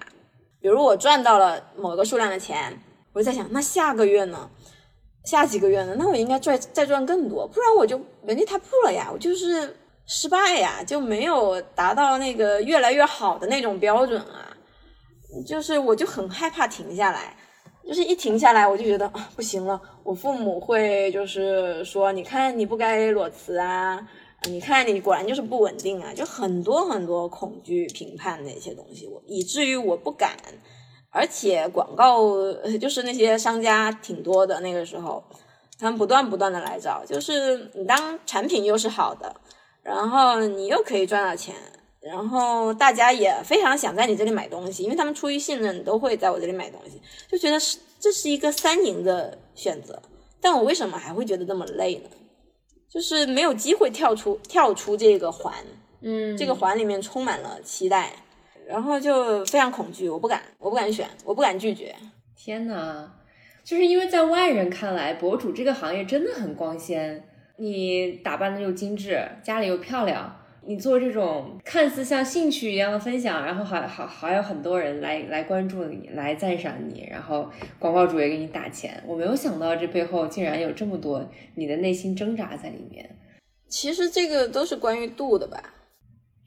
[0.59, 2.79] 比如我赚到了某个数量的钱，
[3.13, 4.49] 我就在想，那下个月呢？
[5.25, 5.95] 下几个月呢？
[5.97, 9.75] 那我应该赚再赚更多，不然我就原地踏步了呀，我就是
[10.07, 14.55] 失败呀，就没有达到那个越来越好的那种标准啊。
[15.45, 17.35] 就是我就很害怕停下来，
[17.85, 23.99] 就是一停下来我就觉得啊不行了，我父母会就是说，你看你不该裸辞啊，
[24.43, 30.35] 你看你果然就是不稳定啊，就很多很多恐惧、评判那些东西，我以至于我不敢。
[31.09, 32.21] 而且广告
[32.79, 35.23] 就是那些商家挺多的，那个时候
[35.79, 39.35] 他们不断不断的来找，就是你当产品又是好的，
[39.87, 41.55] 然后你又可以赚到钱，
[42.01, 50.01] 然后大家也非常想在你这里买东西，因为他们出于信任都会在我这里买东西，就觉得是这是一个三赢的选择。
[50.41, 52.09] 但我为什么还会觉得这么累呢？
[52.89, 55.53] 就是没有机会跳出跳出这个环，
[56.01, 58.11] 嗯，这个环里面充满了期待，
[58.67, 61.95] 然后就非常恐惧，我不敢，我不敢选，我不敢拒绝。
[62.35, 63.09] 天呐，
[63.63, 67.23] 就是因为在外人看来，博主这个行业真的很光鲜，
[67.57, 79.03] 你打扮的又精致，家里又漂亮，你做这种看似像兴趣一样的分享，然后还还还有很多人来来关注你，来赞赏你，然后广告主也给你打钱。
[79.05, 83.09] 我没有想到这背后竟然有这么多你的内心挣扎在里面。
[83.67, 85.61] 其实这个都是关于度的吧，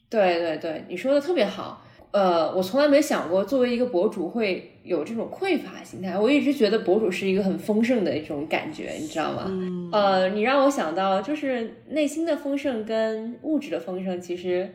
[0.09, 1.85] 对对对，你说的特别好。
[2.13, 6.19] 呃，我从来没想过作为一个博主会有这种匮乏心态。
[6.19, 9.45] 我一直觉得博主是一个很丰盛的一种感觉，你知道吗？
[9.47, 14.75] 嗯呃，你让我想到就是内心的丰盛跟物质的丰盛，其实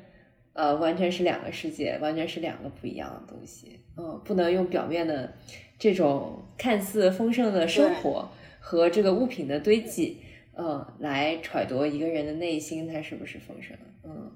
[0.54, 3.80] 呃完全是两个世界，完全是两个不一样的东西。
[3.98, 5.34] 嗯、不能用表面的
[5.78, 10.18] 这种看似丰盛的生活和这个物品的堆积，
[10.54, 13.76] 呃，来揣度一个人的内心他是不是丰盛。
[14.06, 14.32] 嗯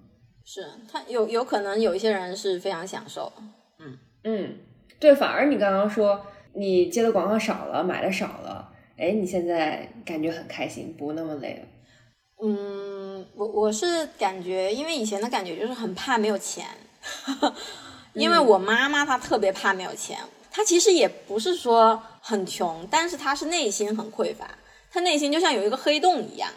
[0.52, 3.32] 是他有有可能有一些人是非常享受，
[3.78, 3.96] 嗯。
[4.24, 4.58] 嗯，
[5.00, 11.68] 对，反而你刚刚说你接的广告少了，买的少了，哎，你现在感觉很开心，不那么累了。
[12.42, 16.66] 嗯，我我是感觉，因为以前的感觉就是很怕没有钱，
[18.14, 20.18] 因为我妈妈她特别怕没有钱，
[20.50, 24.50] 她其实也不是说很穷，但是她是内心很匮乏，
[24.92, 26.50] 她内心就像有一个黑洞一样，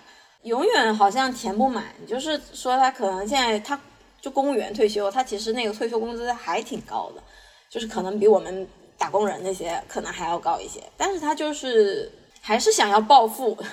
[0.42, 1.84] 永远好像填不满。
[2.06, 3.78] 就是说她可能现在她
[4.20, 7.22] 就公务员退休，她其实那个退休工资还挺高的，
[7.68, 13.56] 就是可能比我们打工人那些可能还要高一些，但是她就是还是想要暴富。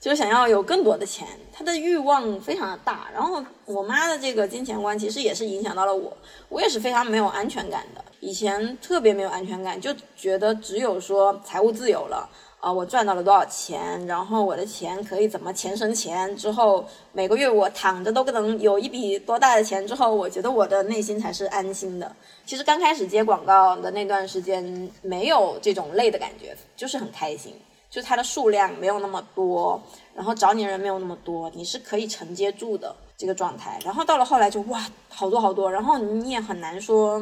[0.00, 3.10] 就想要有更多的钱，他的欲望非常的大。
[3.12, 6.16] 然后我妈的这个金钱观其实也是影响到了我，
[6.48, 8.02] 我也是非常没有安全感的。
[8.20, 12.26] 以前特别没有安全感，就觉得只有说财务自由了
[12.60, 22.14] 啊、我赚到了多少钱，然后我的钱可以怎么钱生钱，之后每个月我躺着都能有一笔多大的钱，之后我觉得我的内心才是安心的。
[22.44, 27.54] 其实刚开始接广告的那段时间，没有这种累的感觉，就是很开心。
[27.88, 29.82] 就是它的数量没有那么多，
[30.14, 33.80] 然后找你的人没有那么多，你是可以承接住的这个状态。
[33.84, 37.20] 然后到了后来就哇，好多好多，然后你也很难说，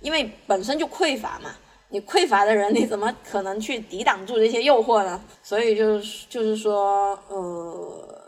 [0.00, 1.50] 因为本身就匮乏嘛，
[1.88, 5.20] 你匮乏的人你怎么可能去抵挡住这些诱惑呢？
[5.42, 8.22] 所以就是就是说，呃，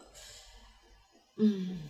[1.36, 1.80] 嗯，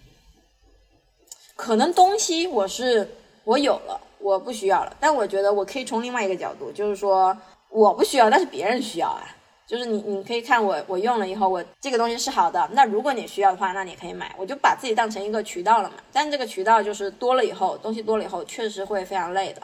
[1.56, 3.08] 可能东西我是
[3.44, 7.36] 我有了，我不需要了，但我觉得我可以从另外一个角度，就是说
[7.68, 9.34] 我不需要，但是别人需要啊。
[9.66, 12.66] 就是你，你可以看我，我用了以后，我这个东西是好的。
[12.72, 14.34] 那如果你需要的话，那你可以买。
[14.38, 15.96] 我就把自己当成一个渠道了嘛。
[16.10, 19.60] 但这个渠道就是多了以后，东西多了以后，确实会非常累的。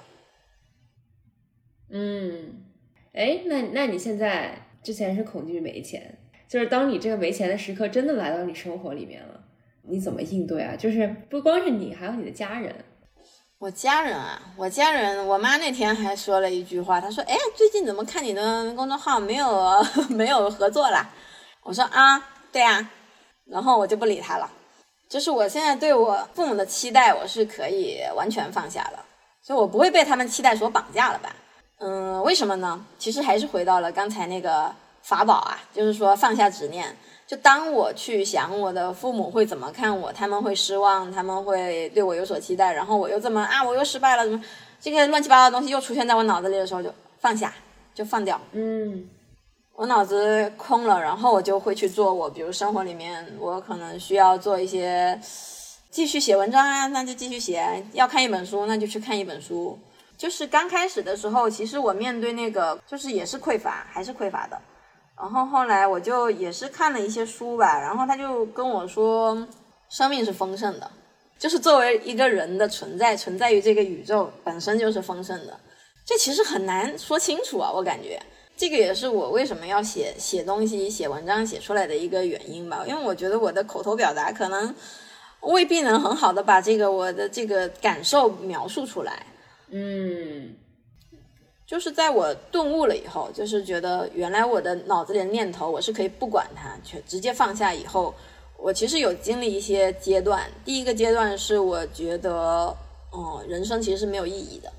[1.96, 2.64] 嗯，
[3.12, 9.40] 哎，那那你现在之前是恐惧没钱，就是当你这个没钱的时刻真的来到你生活里面了，
[9.83, 10.74] 你怎么应对啊？
[10.74, 12.74] 就是不光是你，还有你的家人。
[13.61, 21.09] 我家人啊，我家人，我妈那天还说了一句话，她说：“哎，最近怎么看你的公众号没有 没有合作啦？”
[21.62, 22.18] 我说：“啊，
[22.50, 22.90] 对啊。”
[23.46, 24.50] 然后我就不理她了。
[25.09, 29.07] 就是我现在对我父母的期待，我是可以完全放下了，
[29.40, 31.35] 所以我不会被他们期待所绑架了吧？
[31.78, 32.84] 嗯，为什么呢？
[32.98, 36.96] 其实还是回到了刚才那个法宝啊，就是说放下执念。
[37.26, 44.42] 就当我去想我的父母会怎么看我，他们会失望，他们会对我有所期待，然后我又这么啊，我又失败了，怎么
[44.80, 47.52] 这个乱七八糟的东西又出现在我脑子里的时候，就放下，
[47.94, 48.40] 就放掉。
[48.52, 49.08] 嗯
[49.76, 55.18] 我脑子空了，然后我就会去做我，比如生活里面我可能需要做一些，
[55.90, 59.76] 继续写文章啊，那就继续写；要看一本书，那就去看一本书。
[60.16, 64.61] 就是刚开始的时候，其实我面对那个就是也是匮乏，还是匮乏的。
[65.16, 69.46] 然后后来我就也是看了一些书吧，然后他就跟我说，
[69.88, 70.90] 生命是丰盛的，
[71.38, 75.59] 就是作为一个人的存在，存在于这个宇宙本身就是丰盛的。
[76.05, 78.20] 这其实很难说清楚啊，我感觉
[78.57, 84.74] 这个也是我为什么要写写东西、写文章写出来的一个原因吧，因为我觉得我的口头表达可能
[85.40, 89.24] 未必能很好的把这个我的这个感受描述出来。
[89.76, 90.54] 嗯
[91.66, 98.14] 就是在我顿悟了以后，就是觉得原来我的脑子里的念头我是可以不管它，去直接放下以后，
[98.56, 100.48] 我其实有经历一些阶段。
[100.64, 102.76] 第一个阶段是我觉得，
[103.12, 104.70] 嗯，人生其实是没有意义的，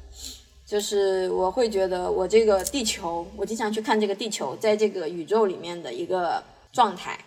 [0.66, 7.20] 就是我会觉得我这个地球，我经常去看这个地球在这个宇宙里面的一个状态。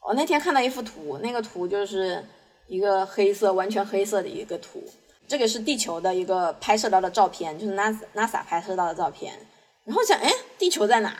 [0.00, 2.22] 我那天看到一幅图，那个图就是
[2.68, 4.84] 一个黑色，完全黑色的一个图。
[5.32, 9.32] 这个是地球的一个拍摄到的照片，就是 NASA NASA 拍摄到的照片。
[9.82, 11.16] 然后想，哎，地球在哪？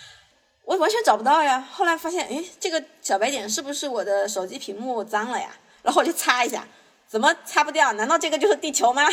[0.64, 1.60] 我完全找不到呀。
[1.70, 5.54] 后来发现，哎，这个小白点是不是我的手机屏幕脏了呀？
[5.82, 6.66] 然后我就擦一下，
[7.06, 7.92] 怎么擦不掉？
[7.92, 9.06] 难道这个就是地球吗？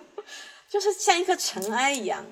[0.68, 2.22] 就是像一颗尘埃一样，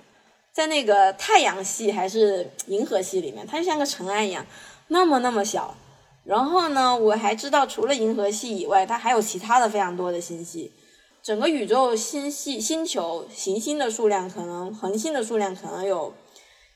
[0.53, 4.45] 在那个太阳系还是银河系里面，它就像个尘埃一样，
[4.89, 5.75] 那么那么小。
[6.25, 10.71] 然后呢，我还知道除了银河系以外，它还有其他的非常多的星系。
[11.27, 16.15] 整个宇宙星系、星球、行星的数量可能，恒星的数量可能有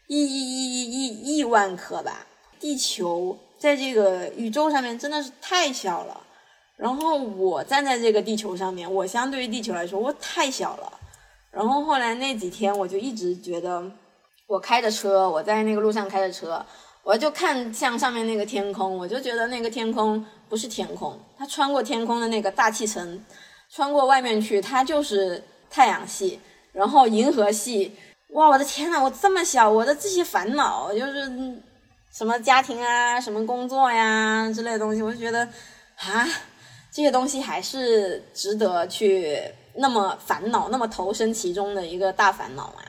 [0.08, 2.26] 亿亿亿亿亿亿万颗吧。
[2.58, 6.20] 地球在这个宇宙上面真的是太小了。
[6.76, 10.92] 然后我站在这个地球上面，我相对于地球来说，我太小了。
[11.52, 13.88] 然后后来那几天我就一直觉得，
[14.48, 16.66] 我开着车，我在那个路上开着车，
[17.04, 23.24] 我就看向上面那个天空，我就觉得那个天空不是天空，它穿过天空的那个大气层，
[23.72, 26.40] 穿过外面去，它就是太阳系，
[26.72, 27.96] 然后银河系。
[28.30, 31.30] 哇，我的天呐，我这么小，我的这些烦恼就是
[32.12, 35.48] 什么家庭啊，什么工作呀之类的东西，我就觉得
[35.96, 36.26] 啊，
[36.92, 39.42] 这些东西还是值得去
[39.74, 42.83] 那么烦恼，那么投身其中的一个大烦恼嘛。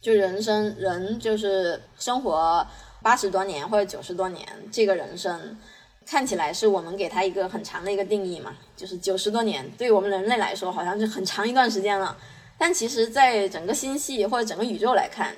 [0.00, 2.66] 就人生，人就是生活
[3.02, 5.58] 八十多年或者九十多年，这个人生
[6.06, 12.16] 看起来是我们给它一个很长的一个定义嘛，就是九十多年，对于我们人类来说，好像是很长一段时间了。
[12.58, 15.34] 但其实，在整个星系或者整个宇宙来看，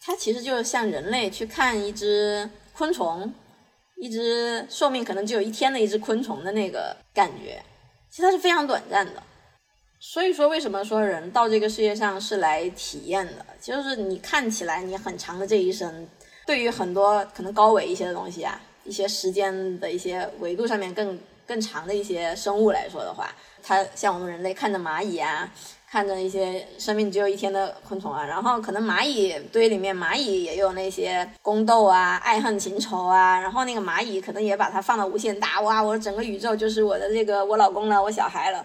[0.00, 3.32] 它其实就是像人类去看一只昆虫，
[3.96, 7.62] 一只寿命可能只有一天的一只昆虫的那个感觉，
[8.10, 9.22] 其实它是非常短暂的。
[10.00, 13.46] 所以说，为什么说人到这个世界上是来体验的？
[13.60, 16.08] 就是你看起来你很长的这一生，
[16.46, 23.30] 对于很多可能高维一些的东西啊，一些时间的一些维度上面更更长的一些生物来说的话，
[23.62, 25.50] 它像我们人类看着蚂蚁啊。
[25.92, 38.64] 看着一些生命只有一天的昆虫啊，然后可能蚂蚁堆里面蚂蚁也有那些宫斗啊、爱恨情仇啊，然后那个蚂蚁可能也把它放到无限大，哇，我整个宇宙就是我的这个我老公了，我小孩了，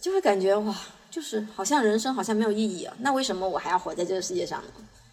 [0.00, 0.72] 就会感觉哇，
[1.10, 4.68] 就是好像人生好像没有意义啊，那为什么我还要活在这个世界上呢？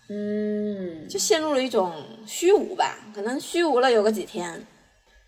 [0.09, 1.93] 嗯，就陷入了一种
[2.25, 4.65] 虚无吧，可能虚无了有个几天。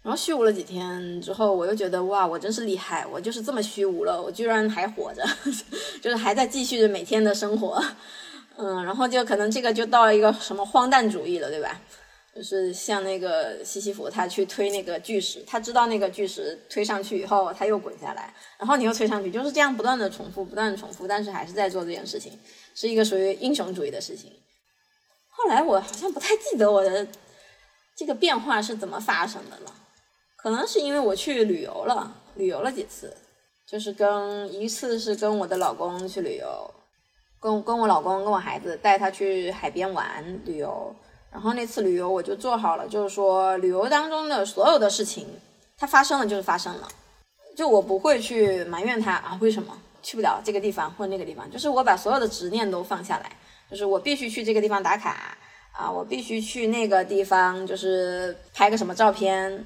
[0.02, 5.22] 然后虚无了几天之后，我又觉得哇，我真是厉害，我就是这么虚无了，我居然还活着，
[6.02, 7.84] 就是还在继续着每天的生活，
[8.56, 11.82] 嗯，然后就可能这个就到了一个什么荒诞主义了，对吧？
[12.34, 22.32] 就是像那个西西弗他去推那个巨石，他知道那个巨石推上去以后他又滚下来，然后你又推上去，就是这样不断的重复，不断重复，但是还是在做这件事情，
[22.74, 24.32] 是一个属于英雄主义的事情。
[25.42, 27.08] 后来我好像不太记得我的
[27.96, 29.74] 这个变化是怎么发生的了。
[30.36, 33.16] 可能是因为我去旅游了，旅游了几次，
[33.66, 36.72] 就是跟一次是跟我的老公去旅游，
[37.40, 40.94] 跟跟我老公跟我孩子带他去海边玩旅游，
[41.32, 45.28] 然后那次旅游我就做好了，就是说旅游当中的所有的事情，
[45.78, 46.88] 它发生了就是发生了，
[47.56, 49.78] 就我不会去埋怨他啊为什么？
[50.02, 53.36] 去不了这个地方或那个地方，就是我把所有的执念都放下来，
[53.70, 55.38] 就是我必须去这个地方打卡
[55.72, 59.66] 啊，我必须去那个地方就是拍个什么照片。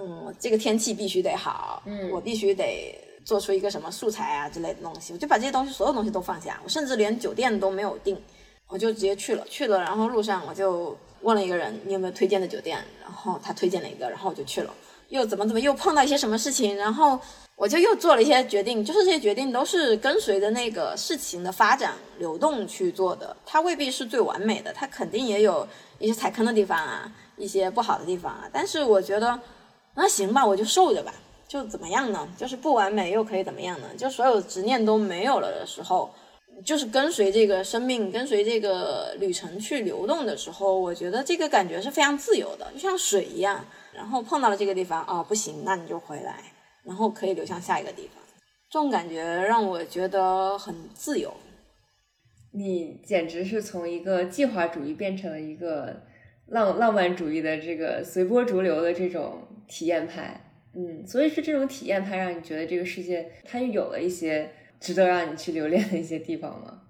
[0.00, 8.16] 嗯，这个天气必须得好，嗯，我必须得做出一个什么素材啊之类的东西，我就把这些东西所有东西都放下，我甚至连酒店都没有订，
[8.68, 14.72] 我就直接去了，去了，然后路上我就问了一个人，你有没有推荐的酒店，然后他推荐了一个，然后我就去了，
[15.08, 17.18] 又怎么怎么又碰到一些什么事情，然后
[17.58, 25.66] 我就又做了一些决定，就是这些决定都是跟随着那个事情的发展流动去做的，它未必是最完美的，它肯定也有
[25.98, 29.38] 一些踩坑的地方啊，一些不好的地方啊，但是我觉得。
[30.00, 31.12] 那行吧，我就受着吧，
[31.48, 32.28] 就怎么样呢？
[32.36, 33.88] 就是不完美又可以怎么样呢？
[33.98, 36.08] 就所有执念都没有了的时候，
[36.64, 43.64] 就是跟随这个生命，跟随这个旅程去流动的时候，我觉得这个感觉是非常自由的，就像水一样。
[43.92, 46.47] 然后碰到了这个地方，哦，不行，那你就回来，
[46.88, 48.20] 然后可以流向下一个地方。
[48.68, 51.32] 这种感觉让我觉得很自由。
[52.52, 56.02] 你简直是从一个计划主义变成了一个
[56.46, 59.44] 浪浪漫主义的这个随波逐流的这种。
[59.70, 66.84] 体验派，嗯，所以是这种体验派让你觉得这个世界它有了一些值得让你去留恋的一些地方吗？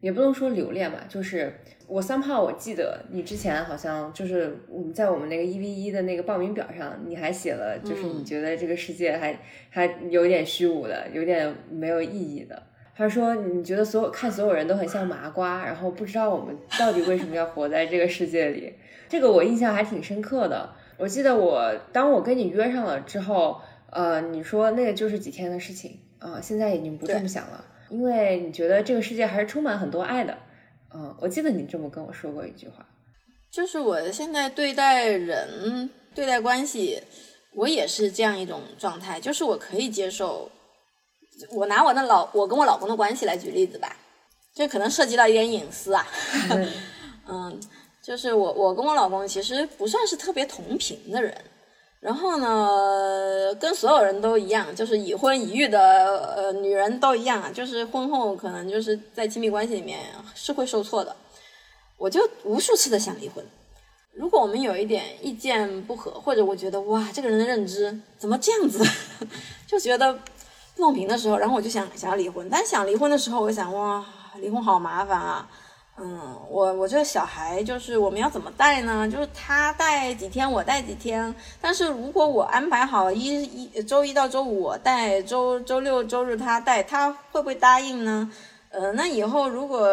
[0.00, 9.38] 也不能说留恋吧，就是我三炮，我记得你之前好像就是我们在我们那个一 v 一的那个报名表上，你还写了，就是你觉得这个世界还
[9.70, 12.60] 还有点虚无的，有点没有意义的。
[12.94, 18.72] 他说你觉得所有看所有人都很像麻瓜，然后不知道我们到底为什么要活在这个世界里，
[19.08, 20.70] 这个我印象还挺深刻的。
[20.96, 30.34] 我记得我当我跟你约上了之后，呃，你说那个就是几天的事情啊，现在已经不这么想了，因为你觉得这个世界还是充满很多爱的，
[30.94, 32.86] 嗯，我记得你这么跟我说过一句话，
[33.50, 37.02] 就是我现在对待人、对待关系，
[37.54, 40.50] 我也是这样一种状态，就是我可以接受，
[41.52, 43.96] 我拿我的老我跟我老公的关系来举例子吧，
[44.54, 46.06] 这可能涉及到一点隐私啊，
[47.28, 47.60] 嗯。
[48.06, 51.36] 就是我，我跟我老公其实不算是特别同频的人，
[52.06, 55.80] 然后呢，跟所有人都一样，就是已婚已育的
[56.36, 59.98] 呃女人都一样啊，就是婚后可能就是在亲密关系里面
[60.32, 61.16] 是会受挫的。
[61.98, 63.44] 我就无数次的想离婚。
[64.12, 68.84] 如果我们有一点意见不合，或者我觉得哇，这个人的认知怎么这样子，
[69.66, 70.14] 就觉得
[70.76, 72.48] 不公平的时候，然后我就想想要离婚。
[72.48, 75.50] 但想离婚的时候，我想哇，离婚好麻烦啊。
[75.98, 76.20] 嗯，
[76.50, 79.08] 我我这小孩就是我们要怎么带呢？
[79.10, 81.34] 就是他带几天，我带几天。
[81.58, 88.30] 但是如果我安排好一一周一到周五我带，周周六周日他带，他会不会答应呢？
[88.68, 89.88] 呃，那以后如果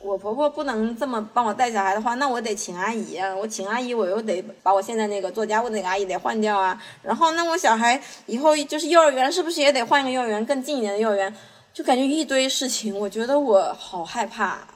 [0.00, 3.36] 我婆婆不能这么帮我带小孩的话，那我得请阿姨啊。
[3.36, 6.82] 我请阿姨，我又得把我现在那个做家务那个阿姨得换掉啊。
[7.02, 11.34] 然后那我小孩以后就是幼儿园，是不是也得换一个幼儿园更近一点的幼儿园？
[11.74, 14.66] 就感觉一堆事情，我觉得我好害怕。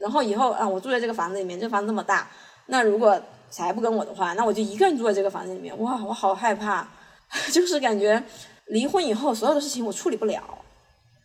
[0.00, 2.26] 然后以后啊，我住在这个房子里面，这个房子这么大，
[2.66, 3.20] 那如果
[3.50, 5.78] 小孩不跟我的话，那我就一个人住在这个房子里面。
[5.78, 6.88] 哇，我好害怕，
[7.52, 8.22] 就是感觉
[8.66, 10.42] 离婚以后所有的事情我处理不了，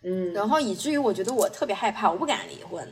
[0.03, 2.85] 嗯，然后以至于我觉得我特别害怕，我不敢离婚。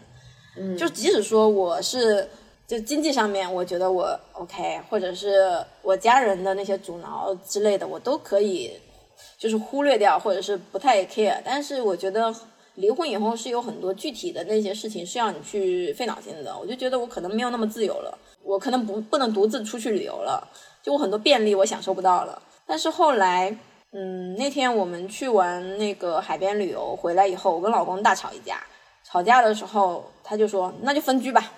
[0.55, 2.29] 嗯，就即使说我是
[2.65, 8.79] 就经济上面我觉得我 OK，或者是我家人的那些阻挠之类的，我都可以
[9.37, 11.41] 就是忽略掉，或者是不太 care。
[11.43, 12.33] 但是我觉得。
[12.75, 20.47] 离婚以后是有很多具体的那些事情是要你去费脑筋的，我就觉得我可能没有那么自由了，我可能不不能独自出去旅游了，
[20.81, 22.41] 就我很多便利我享受不到了。
[22.65, 23.55] 但是后来，
[23.91, 28.63] 嗯，那天我们去玩那个海边旅游回来以后，我跟老公大吵一架，
[29.05, 31.51] 吵架的时候他就说那就分居吧，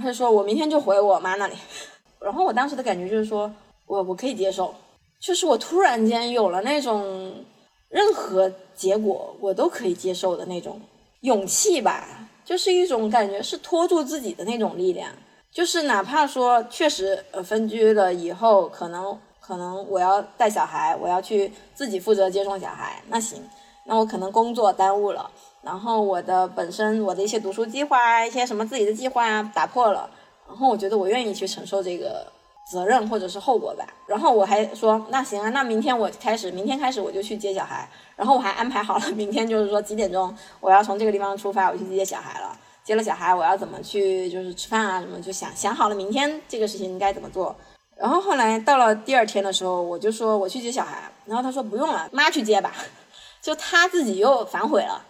[0.00, 1.54] 他就说我明天就回我妈那里，
[2.20, 3.52] 然后我当时的感觉就是说
[3.86, 4.74] 我我可以接受，
[5.20, 7.44] 就是我突然间有了那种。
[7.90, 10.80] 任何结果我都可以接受的那种
[11.20, 15.10] 勇气吧，就是一种感觉是拖住自己的那种力量。
[15.52, 23.40] 就是哪怕说确实呃分居了以后，可能可能我要带小孩，我要去自己负责接送小孩，那行，
[23.86, 25.30] 那我可能工作耽误了，
[25.62, 30.10] 然后我的本身我的一些读书计划，一些什么自己的计划啊打破了，
[30.48, 32.26] 然后我觉得我愿意去承受这个。
[32.66, 42.58] 责任或者是后果吧，然后我还说那行啊，那明天我开始，明天开始我就去接小孩，然后我还安排好了明天就是说几点钟我要从这个地方出发，我去接小孩了。
[42.82, 47.54] 接了小孩我要怎么去就是吃饭啊什么，就想想好了明天这个事情该怎么做。
[47.96, 52.72] 然后后来到了第二天的时候，我就说我去接小孩，然后他说不用了，妈去接吧，
[53.40, 55.02] 就他自己又反悔了，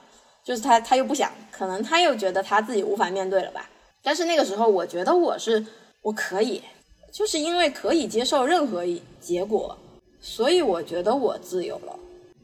[0.44, 3.68] 就是他他又不想，可能他又觉得他自己无法面对了吧。
[4.02, 5.64] 但是那个时候我觉得我是
[6.02, 6.62] 我可以。
[7.14, 8.82] 就是因为可以接受任何
[9.20, 9.78] 结果，
[10.20, 11.96] 所以我觉得我自由了。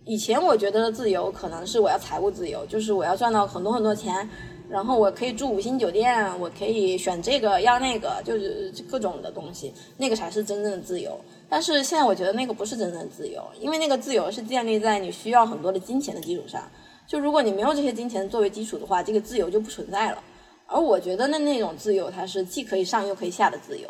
[0.05, 4.31] 以前我觉得的自由可能是我要财务自由，就是我要赚到很多很多钱，
[4.69, 11.21] 然后我可以住五星酒店，我可以选这个要那个，就是各种的东西，那个才是真正的自由。
[11.49, 16.63] 但是现在我觉得那个不是真正的自由，因为那个自由是建立在你需要很多的金钱的基础上。
[17.09, 20.23] 就如果你没有这些金钱作为基础的话，这个自由就不存在了。
[20.69, 23.89] 而我觉得那那种自由，它是既可以上又可以下的自由。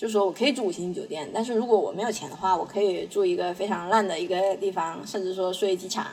[0.00, 6.06] 就说我可以住五星酒店，但是如果我没有钱的话，我可以住一个非常烂的一个地方，甚至说睡机场，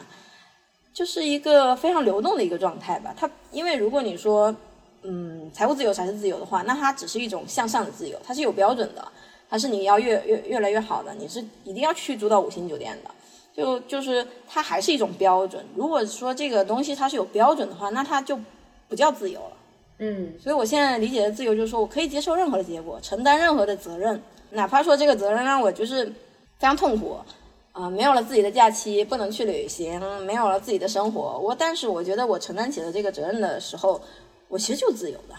[0.94, 3.16] 就是一个非常流动的一个状态吧。
[3.16, 4.54] 它因为如果你说，
[5.04, 9.08] 嗯，财务自由才是自由的话，那它只是一种向上的自由，它是有标准的，
[9.50, 13.12] 它是你要越越越来越好的，你是一定要去住到五星酒店的，
[13.56, 15.66] 就就是它还是一种标准。
[15.74, 18.38] 如果说这个东西它是有标准的话，那它就
[18.90, 19.52] 不叫自由了。
[20.00, 24.22] 嗯，所以我现在理解的自由就是说我可以接受任何的结果，承担任何的责任，
[24.52, 26.14] 哪怕说这个责任让我就是非
[26.62, 27.18] 常痛苦，
[27.72, 34.00] 啊，没有了自己的假期，不能去旅行，没有了自己的生活，我但是我觉得我承担起了这个责任的时候，
[34.48, 35.34] 我其实就自由的，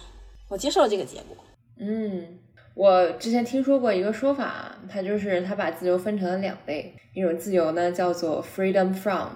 [0.48, 1.36] 我接受了这个结果。
[1.78, 2.38] 嗯，
[2.74, 9.28] 我之前听说过一个说法，它就是它把自由分成了两类，一种自由呢叫做 freedom from，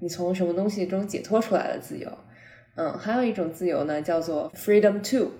[0.00, 2.10] 你从什么东西中解脱出来的自由。
[2.76, 5.32] 嗯，还有一种自由呢，叫做 freedom to，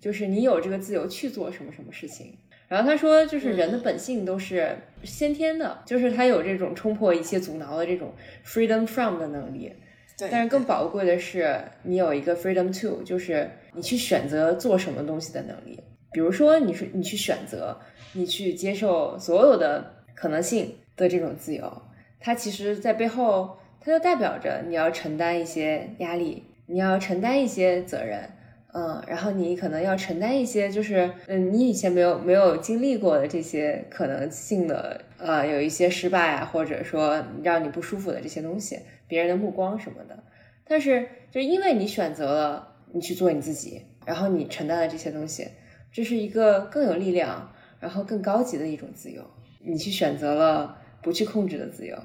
[0.00, 2.36] 就是你有这个自由去做什么什么事情。
[2.68, 8.12] 然后他说，就是人的本性都是先天的，就是他有这种冲破一切阻挠的这种
[8.44, 9.72] freedom from 的能力。
[10.18, 10.28] 对。
[10.30, 15.78] 但是更宝贵的是，你有一个 freedom to，就是你去选择做什么东西的能力。
[16.12, 17.78] 比如说，你说你去选择，
[18.12, 21.82] 你去接受所有的可能性的这种自由，
[22.20, 26.44] 它其实在背后，它就代表着你要承担一些压力。
[26.66, 28.28] 你要承担一些责任，
[28.72, 40.22] 嗯，然后你可能要承担一些，就是嗯，你以前没有没有经历过的这些可能性的，呃，有一些失败啊，或者说让你不舒服的这些东西，别人的目光什么的。
[40.66, 45.48] 但是，就因为你选择了你去做你自己，然后你承担了这些东西，
[45.92, 49.22] 这是一个更有力量，然后更高级的一种自由。
[49.66, 51.96] 你去选择了不去控制的自由，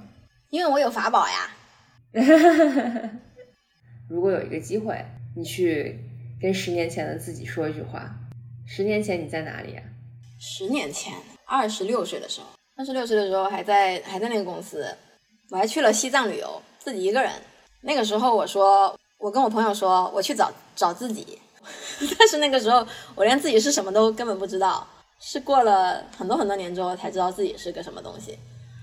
[0.49, 1.49] 因为我有法宝呀。
[4.09, 5.05] 如果有一个机会，
[5.35, 5.99] 你去
[6.41, 8.09] 跟十年前的自己说一句话，
[8.67, 9.81] 十年前你在哪里呀？
[10.39, 11.13] 十年前，
[11.45, 14.83] 二十六岁的时候，二十六岁的时候还在还在那个公司，
[15.51, 17.31] 我还去了西藏旅游，自己一个人。
[17.81, 21.37] 那个时候我说，我跟我朋友说我去找找自己，
[22.17, 24.87] 但是那个时候我连自己是什么都根本不知道，
[25.19, 28.39] 是过了很多很多年之后才知道自己是个什么东西。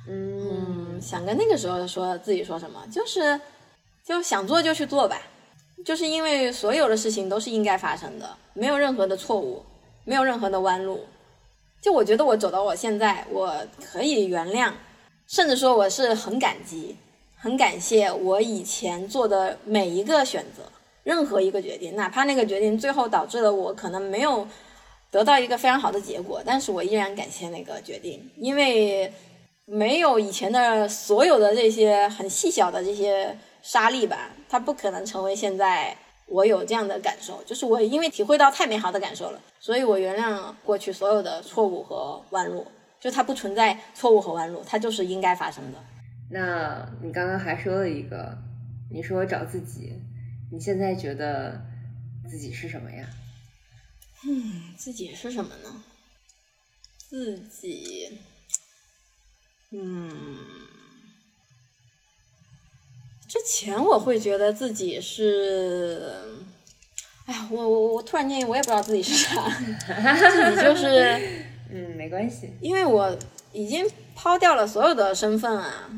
[0.09, 3.41] 嗯，想跟那个时候说自己说什么，就是
[4.07, 5.21] 就想做就去做吧，
[5.85, 9.65] 就是因为所有的事情都是应该发生的，没有任何的错误，
[10.05, 11.01] 没有任何的弯路。
[11.83, 13.53] 就我觉得我走到我现在，我
[13.85, 14.73] 可以原谅，
[15.27, 16.97] 甚至说我是很感激、
[17.35, 20.63] 很感谢我以前做的每一个选择，
[21.03, 24.47] 任何一个决定，哪怕那个决定最后导致了我可能没有
[25.11, 29.13] 得到一个非常好的结果，但是我依然感谢那个决定，因为。
[29.69, 33.37] 没有以前的所有的这些很细小的这些
[33.67, 35.97] 沙粒吧，它不可能成为现在
[36.27, 37.43] 我有这样的感受。
[37.43, 42.65] 就是我因为体会到太美好的感受了，所以我原谅过去所有的错误和弯路。
[43.01, 45.79] 就它不存在错误和弯路，它就是应该发生的。
[46.31, 48.39] 那你刚刚还说了一个，
[48.91, 49.93] 你说找自己，
[50.53, 51.61] 你现在觉得
[52.31, 53.09] 自己是什么呀？
[54.25, 55.83] 嗯，自己是什么呢？
[57.09, 58.19] 自己。
[59.71, 60.39] 嗯，
[63.29, 66.01] 之前我会觉得自己是，
[67.27, 71.21] 哎呀，我我我突然间我也不知道自己是啥，自己就是，
[71.73, 73.17] 嗯，没关系，因为我
[73.53, 75.91] 已经抛掉了所有的身份啊，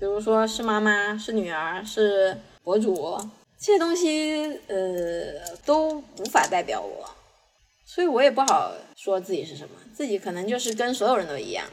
[0.00, 3.16] 比如说是妈妈，是女儿，是博主，
[3.58, 7.08] 这些东西呃都无法代表我，
[7.84, 11.64] 所以我也不好说自己是什么，自己可能就是跟所有人都一样。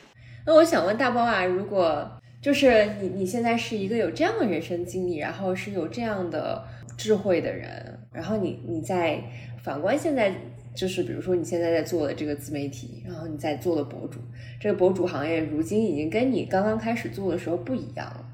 [0.45, 2.07] 那我想问大包啊，如果
[2.41, 6.63] 就是你你现在是一个有这样的人生经历，然后是有这样的
[6.97, 9.21] 智慧的人，然后你你在
[9.61, 10.33] 反观现在，
[10.73, 14.19] 就是比如说你现在在做的这个自媒体，然后你在做的博主，
[14.59, 18.25] 这个博主行业如今已经跟你刚刚开始做的时候不一样了。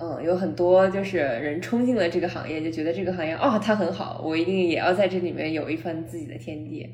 [0.00, 6.88] 嗯，有很多就是人冲进了这个行业，就觉得这个行业哦它很好，我一定也要在这里面有一番自己的天地。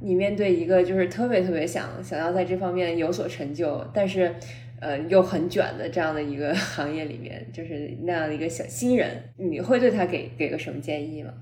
[0.00, 4.34] 你面对一个就是特别特别想想要在这方面有所成就，但是，
[4.80, 11.32] 呃，又很卷的这样的一个 行业里面，就是那样的一个小新人，你会对他给给个什么建议吗？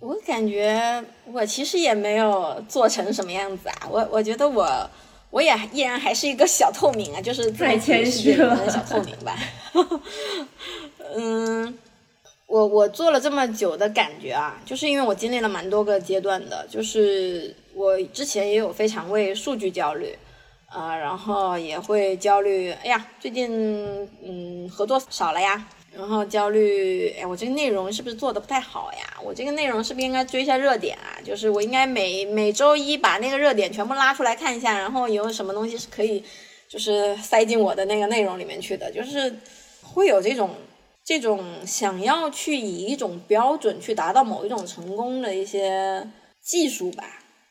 [0.00, 4.90] 我感觉我其实也没有做成什么样子啊，我我觉得我
[5.30, 9.36] 我也依然还是一个小透明啊，就是太谦虚了，小透明吧。
[11.16, 11.78] 嗯。
[12.48, 20.16] 我我做了这么久的感觉啊，就是因为我经历了蛮多个阶段的，就是我之前也有非常为数据焦虑，
[20.76, 25.66] 啊，然后也会焦虑，哎呀，最近嗯合作少了呀，
[25.96, 29.16] 然后焦虑，哎，我这个内容是不是做的不太好呀？
[29.24, 31.16] 我这个内容是不是应该追一下热点啊？
[31.24, 36.22] 就是我应该每每周一把那个热点全部拉出来看一下，然后有什么东西是可以
[36.68, 39.34] 就是塞进我的那个内容里面去的，就是
[39.82, 40.50] 会有这种。
[41.08, 46.04] 这种想要去以一种标准去达到某一种成功的一些
[46.42, 47.04] 技术吧，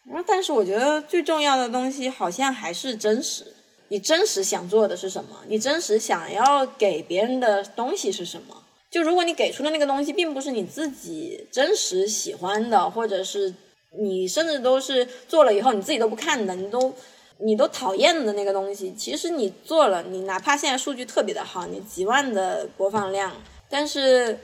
[0.08, 3.46] 然后但是我觉得最重要的东西好像还是真实。
[3.88, 5.38] 你真实想做的是什么？
[5.48, 8.64] 你真实想要给别人的东西是什么？
[8.90, 13.54] 就如果你给出的那个东西并不是你自己真实喜欢的，或者是
[14.00, 16.94] 你甚至都是做了以后你自己都不看的，你都
[17.38, 23.32] 你都讨厌的那个东西，其实你做了，你哪怕现在数据特别的好，你几万的播放量。
[23.70, 24.40] 但是，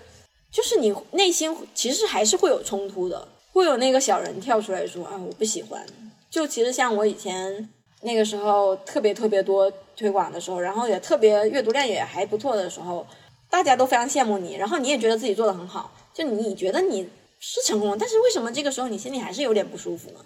[0.51, 5.86] 就是你内心其实还是会有冲突的，会有那个小人跳出来说啊，我不喜欢。
[6.30, 7.70] 就其实像我以前
[8.02, 13.06] 那个时候特别特别多推广的时候，然后也特别阅读量也还不错的时候，
[13.49, 20.20] 大家都非常羡慕你，然后你也觉得自己做的很好，就你觉得你是成功，但是为什么这个时候你心里还是有点不舒服呢？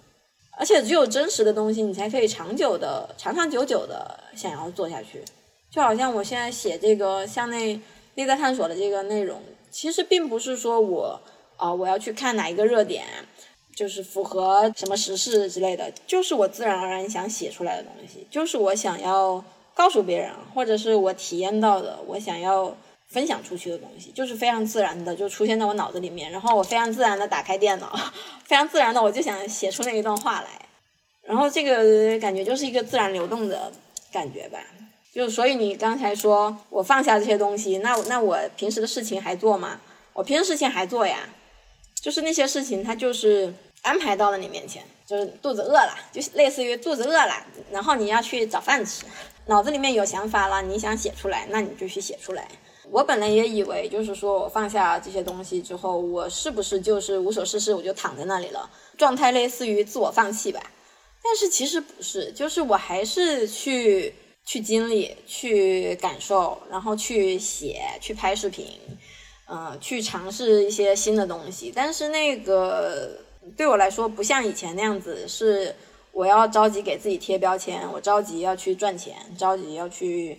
[0.58, 5.22] 而且只有真实的东西，你才可以长久的、长长久久的想要做下去。
[5.70, 7.80] 就好像我现在写这个向内。
[8.18, 9.38] 内在探索的这个内容，
[9.70, 11.20] 其实并不是说我
[11.56, 13.04] 啊，我要去看哪一个热点，
[13.74, 19.42] 就是符合什么时事之类的，就是我自然而然想写出来的东西，就是我想要
[19.74, 22.76] 告诉别人，或者是我体验到的，我想要
[23.08, 27.94] 分享出去的东西，就是非常自然的就出现在我脑子里面，然后我非常自然的打开电脑，
[28.44, 30.48] 非常自然的我就想写出那一段话来，
[31.22, 33.72] 然后这个感觉就是一个自然流动的
[34.12, 34.58] 感觉吧。
[35.14, 39.80] 就所以你刚才说我放下这些东西，那那我平时的事情还做吗？
[40.12, 41.28] 我平时事情还做呀，
[42.06, 43.52] 就是那些事情它就是
[43.82, 47.34] 安排到了你面前，就是肚子饿了，就类似于肚子饿了，
[47.72, 49.04] 然后你要去找饭吃，
[49.46, 52.46] 脑子里面有想法了，你想写出来，那你就去写出来。
[52.92, 60.62] 我本来也以为就是说我放下这些东西之后，我是不是就是无所事事，我就躺在那里了，状态类似于自我放弃吧？
[61.24, 64.14] 但是其实不是，就是我还是去。
[64.48, 68.64] 去经历、去感受，然后去写、去拍视频，
[69.48, 71.72] 嗯，去尝试一些新的东西。
[71.74, 73.18] 但是那个
[73.56, 75.74] 对我来说，不像以前那样子，是
[76.12, 80.38] 我要着急给自己贴标签，我着急要去赚钱，着急要去，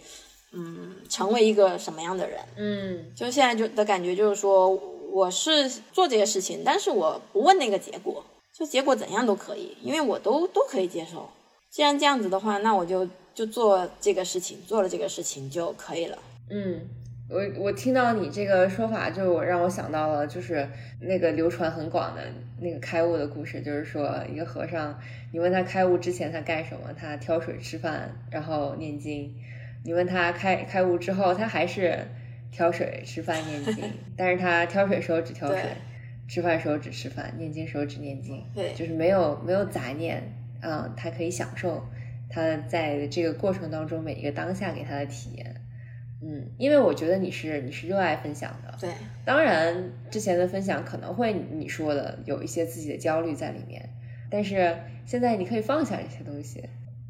[0.52, 2.40] 嗯，成为一个什么样的人。
[2.58, 4.70] 嗯就现在就的感觉就是说，
[5.12, 11.30] 我是做这些事情，但是我不问那个结果，就结果怎样都可以，因为我都都可以接受。
[11.70, 16.18] 既然这样子的话，那我就就做这个事情，做了这个事情就可以了。
[16.50, 16.82] 嗯，
[17.30, 20.68] 我我听到你这个说法，就我让我想到了，就是
[21.02, 22.22] 那个流传很广的
[22.62, 24.98] 那个开悟的故事，就是说一个和尚，
[25.34, 29.30] 你问他开悟之前他干什么，他挑水吃饭，然后念经；
[29.84, 32.00] 你问他开开悟之后，他还是
[32.50, 35.62] 挑水吃饭念经， 但是他挑水时候只挑水，
[36.30, 40.24] 吃饭时候只吃饭，念经时候只念经，对就是没有没有杂念
[40.62, 41.86] 啊、他可以享受
[42.30, 45.57] 他在这个过程当中每一个当下给他的体验。
[46.22, 48.90] 嗯，因为我觉得你是你是热爱分享的，对，
[49.24, 53.90] 当然之前的分享可能会你说的有一些自己的焦虑在里面，
[54.30, 56.64] 但是现在你可以放下这些东西，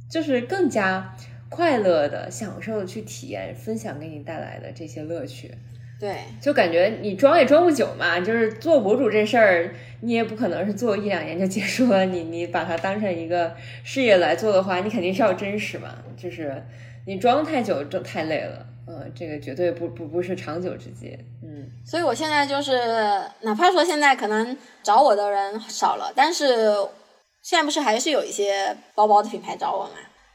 [0.10, 1.16] 就是更加
[1.50, 5.52] 快乐的享受的去体验分享给你带来的这些乐趣。
[6.00, 12.06] 对，就感觉你装也装不久嘛，就是做博主这事儿，你也不可能是做一两年就结束了。
[12.06, 15.96] 你你把它当成一个事业来做的话，你肯定是要真实嘛。
[16.16, 16.64] 就是
[17.06, 21.18] 你装太久就太累了，呃，这个绝对不不不是长久之计。
[21.44, 22.80] 嗯所以我现在就是，
[23.42, 26.74] 哪怕说现在可能找我的人少了，但是
[27.42, 29.92] 现在不是还是有一些包包的品牌找我嘛？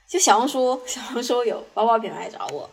[0.08, 2.68] 就小红书，小红书有包包品牌找我，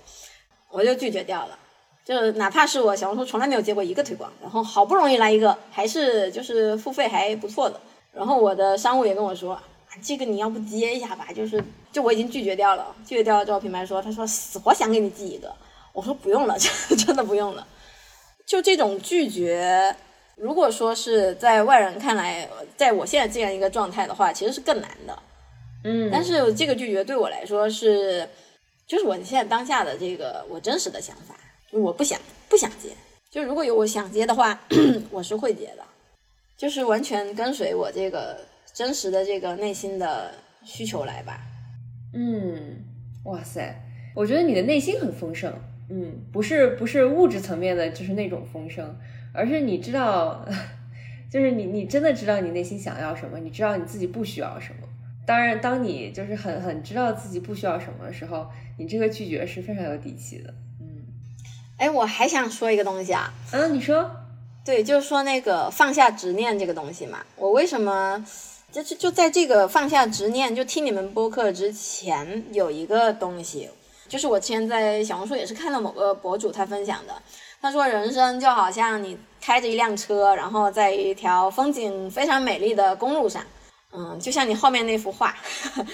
[0.69, 1.57] 我就拒绝掉了。
[2.05, 7.79] 就是哪怕是我小红书从来没有接过一个推广，然后好不容易来一个，还是就是付费还不错的，
[8.11, 9.63] 然后我的商务也跟我说，啊
[10.01, 15.53] 这个你要不接一下吧，就是就我已经拒绝掉了，拒绝掉了之后，品牌说他说死活想给你寄一个，
[15.93, 16.57] 我说不用了，
[17.05, 17.67] 真的不用了。
[18.45, 19.95] 就这种拒绝，
[20.35, 25.19] 如果说是在外人看来，在我现在这样一个状态的话，其实是更难的。
[25.83, 28.27] 嗯，但是这个拒绝对我来说是，
[28.87, 31.35] 就是我现在当下的这个我真实的想法，
[31.71, 32.89] 就我不想不想接。
[33.29, 34.59] 就如果有我想接的话，
[35.11, 35.83] 我是会接的，
[36.57, 38.39] 就是完全跟随我这个
[38.73, 40.31] 真实的这个内心的
[40.65, 41.39] 需求来吧。
[42.15, 42.83] 嗯，
[43.25, 43.79] 哇塞，
[44.15, 45.53] 我觉得你的内心很丰盛，
[45.89, 48.95] 嗯，不是不是物质层面的，就是那种丰盛，
[49.33, 50.45] 而是你知道，
[51.31, 54.87] 就是你你真的知道你内心想要什么，你知道你自己不需要什么。
[55.25, 60.53] 当然，当你就是很很知道自己不需要什么的时候，你这个拒绝是非常有底气的。
[60.79, 60.87] 嗯，
[61.77, 64.09] 哎，我还想说一个东西啊，嗯，你说，
[64.65, 68.25] 对，就是说那个放下执念这个东西嘛，我为什么
[68.71, 73.69] 就是就在这个放下执念，就听你们播客之前有一个东西，
[74.09, 77.13] 就是我之前在小红书也是看到某个博主他分享的，
[77.61, 83.41] 他说人生就好像你开着一辆车，然后在一条风景非常美丽的公路上，
[83.93, 85.33] 嗯，就像你后面那幅画。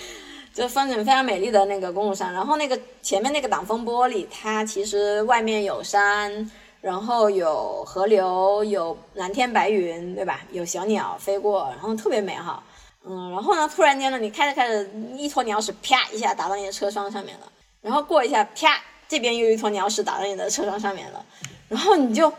[0.55, 6.49] 就风景非常美丽的那个公路上，然后那个前面那个挡风玻璃，它其实外面有山，
[6.79, 10.39] 然后有河流，有蓝天白云，对吧？
[10.53, 12.63] 有小鸟飞过，然后特别美好。
[13.05, 14.81] 嗯，然后呢，突然间呢，你开着开着，
[15.17, 17.51] 一坨鸟屎啪一下打到你的车窗上面了，
[17.85, 21.23] 然后过一下，啪，这边又一坨鸟屎打到你的车窗上面了，
[21.69, 22.33] 然后你就，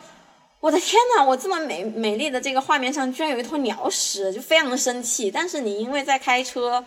[0.59, 5.31] 我的天呐，我这么美美丽的这个画面上居然有一坨鸟屎，就非常的生气。
[5.31, 6.85] 但是你因为在开车，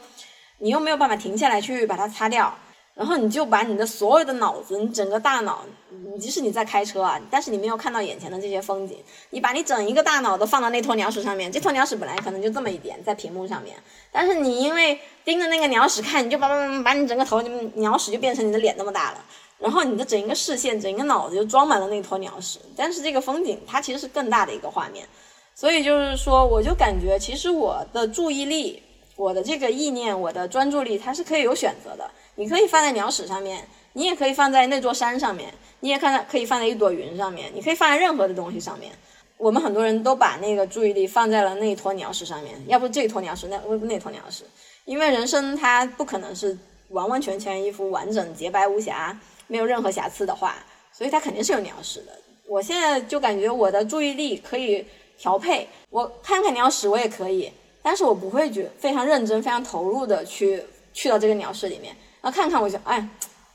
[0.58, 2.54] 你又没有办法停下来去把它擦掉，
[3.00, 8.98] 然后你就把你的所有的脑子，你整个大脑，你即使你在开车啊，但是你没有看到眼前的这些风景，
[9.30, 13.78] 你把你整一个大脑都放到那坨鸟屎上面，这坨鸟屎本来可能就这么一点在屏幕上面，
[14.12, 17.42] 但是你因为盯着那个鸟屎看，你就把把把你整个头
[17.76, 19.24] 鸟屎就变成你的脸那么大了。
[19.60, 25.08] 然后你的整一个视线、整一个脑子就装满了那坨鸟屎，但是这个风景它其实是更大的一个画面，
[25.56, 28.84] 所以就是说，我就感觉其实我的注意力、
[29.16, 32.10] 我的这个意念、我的专注力，它是可以有选择的。
[32.40, 38.90] 你可以放在鸟屎上面，你也可以放在那座山上面，你也看到可以放在一朵云上面，你可以放在任何的东西上面。
[39.36, 44.46] 我们很多人都把那个注意力放在了那一坨鸟屎上面，要不这坨鸟屎，那那坨鸟屎，
[44.86, 46.58] 因为人生它不可能是
[46.92, 49.20] 完完全全一副完整洁白无瑕。
[49.48, 50.56] 没有任何瑕疵的话，
[50.94, 52.14] 所以它肯定是有鸟屎的。
[52.48, 54.86] 我现在就感觉我的注意力可以
[55.18, 60.64] 调配，我看看鸟屎我也可以，但是我不会觉非常认真、非常投入的去
[60.94, 61.96] 去到这个鸟屎里面，
[62.32, 63.08] 看看我就哎，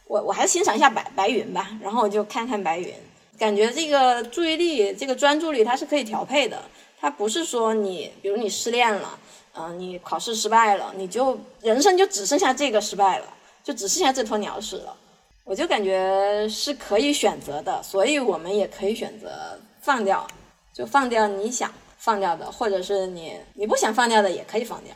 [0.07, 2.93] 我我还是欣赏一下白白云吧，然后我就看看白云，
[3.39, 6.63] 感觉这个注意力、这个专注力它是可以调配的，
[7.01, 9.19] 它不是说你比如你失恋了，
[9.55, 13.27] 嗯、你考试失败了，你就人生就只剩下这个失败了，
[13.63, 14.97] 就只剩下这坨鸟屎了。
[15.45, 20.27] 我就感觉是可以选择的，所以我们也可以选择放掉，
[20.73, 24.95] 就放掉你想放掉的，或者是你你不想放掉的也可以放掉。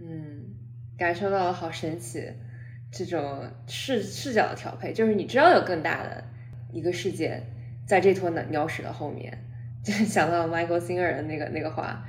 [0.00, 0.54] 嗯，
[0.96, 2.22] 感受到了好神奇，
[3.04, 6.24] 这种视视角的调配，就是你知道有更大的
[6.72, 7.42] 一个世界
[7.86, 9.36] 在这坨鸟鸟屎的后面，
[9.84, 12.02] 就想到了 Michael Singer 的那个那个话，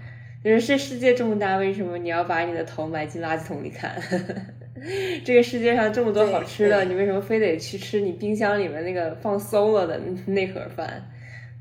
[0.44, 4.00] 就是这世界这么大，为什么你要把你的头埋进垃圾桶里看？
[5.26, 11.04] 这个世界上这么多好吃的，你为什么非得去吃你冰箱里面那个放馊了的那盒饭？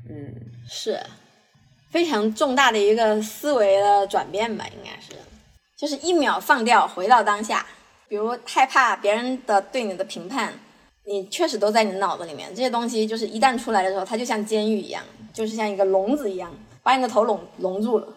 [0.07, 0.33] 嗯，
[0.69, 0.99] 是
[1.89, 5.13] 非常重大的一个思维的转变吧，应该是，
[5.75, 7.65] 就是一秒放掉，回到当下。
[8.07, 10.53] 比如害怕别人的对你的评判，
[11.05, 12.49] 你确实都在你的脑子里面。
[12.49, 15.03] 这些东西就是一旦出来的时候，它就像监狱一样，
[15.33, 16.53] 就是像一个笼子一样，
[16.83, 18.07] 把你的头笼笼住了，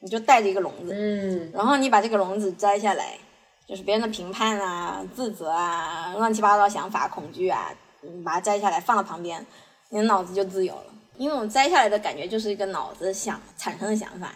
[0.00, 0.94] 你就带着一个笼子。
[0.94, 3.18] 嗯，然后你把这个笼子摘下来，
[3.66, 7.70] 就是别人的评判啊、自责啊、乱七八糟想法、恐惧啊，
[8.00, 9.44] 你把它摘下来放到旁边，
[9.90, 10.86] 你的脑子就自由了。
[11.16, 14.34] 因为我们摘下来的感觉就是一个脑子想产生的想法，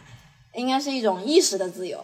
[0.54, 1.98] 应该是一种意识的自由，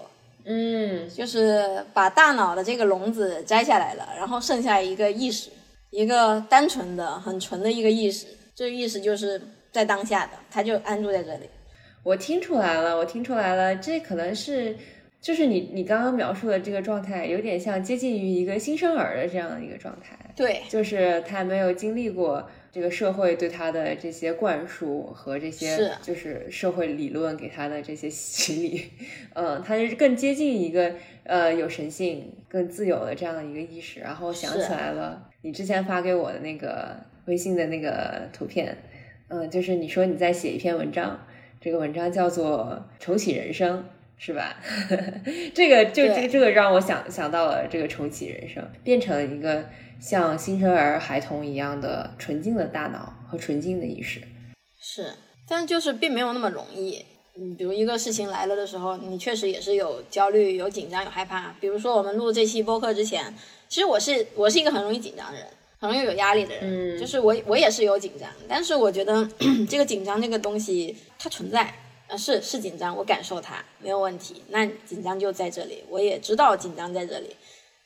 [0.47, 5.51] 嗯，就是把大脑的这个笼子摘下来了，然后剩下一个意识，
[5.91, 9.41] 一个单纯的、很纯的一个意识，这个意识就是
[9.73, 11.49] 在当下的，它就安住在这里。
[12.03, 14.77] 我听出来了，我听出来了，这可能是
[15.23, 28.91] 就是你你刚刚描述的这个状态，有点像接近于一个新生儿的这样的一个状态，对，就是他没有经历过这个社会对他的这些灌输和这些就是社会理论给他的这些洗礼，
[29.35, 34.01] 嗯， 他是更接近一个呃有神性、更自由的这样的一个意识。
[34.01, 36.97] 然后想起来了，你之前发给我的那个
[37.27, 38.77] 微信的那个图片，
[39.29, 41.25] 嗯，就是你说你在写一篇文章，
[41.61, 43.79] 这个文章叫做《重启人生》。
[44.19, 44.57] 是吧？
[45.55, 49.65] 这个就这个这个让我想想到了这个重启人生，变成一个
[50.01, 54.21] 像新生儿、孩童一样的纯净的大脑和纯净的意识。
[54.81, 55.12] 是，
[55.49, 57.05] 但就是并没有那么容易。
[57.37, 61.53] 嗯，比如一个事情来了的时候，你确实也是有焦虑、有紧张、有害怕。
[61.61, 63.35] 比如说我们录这期播客之前，
[63.69, 65.47] 其实我是我是一个很容易紧张的人，
[65.81, 66.62] 很容易有压力的人。
[66.62, 69.29] 嗯就是我我也是有紧张，但是我觉得
[69.69, 71.75] 这个紧张这个东西它存在，
[72.09, 74.43] 呃，是是紧张，我感受它没有问题。
[74.49, 77.35] 那紧张就在这里，我也知道紧张在这里，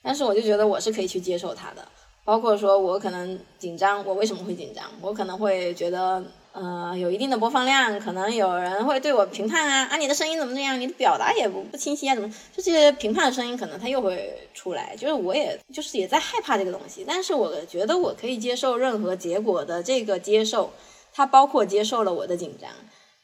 [0.03, 1.87] 但是我就觉得我是可以去接受它的。
[2.25, 4.85] 包括说我可能紧张，我为什么会紧张？
[5.01, 10.79] 我可能会觉得，呃，有一定的播放量，可能有人会对我评判啊，啊，你的声音怎么这样？
[10.79, 12.29] 你的表达也不不清晰啊，怎么？
[12.55, 14.95] 就这些评判的声音，可能它又会出来。
[14.95, 20.71] 就是我也就是也在害怕这个东西，但是我觉得我可以接受任何结果的这个接受，
[21.15, 22.69] 它包括接受了我的紧张，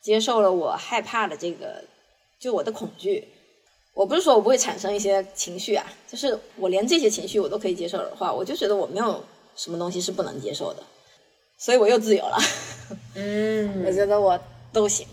[0.04, 1.82] 接受了我害怕的这个，
[2.38, 3.26] 就我的恐惧。
[3.94, 9.24] 我不是说我不会产生一些情绪啊，就是我连这些情绪我都可以接受的话，我就觉得我没有
[9.56, 10.82] 什么东西是不能接受的，
[11.56, 12.36] 所以我又自由了。
[13.14, 14.38] 嗯 我觉得我
[14.74, 15.06] 都行。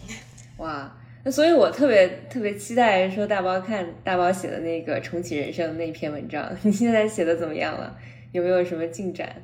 [0.58, 7.96] 哇，那所以我特别特别期待说大包看大包写的那个重启人生那篇文章，你现在写的怎么样了？
[8.34, 9.42] 有没有什么进展？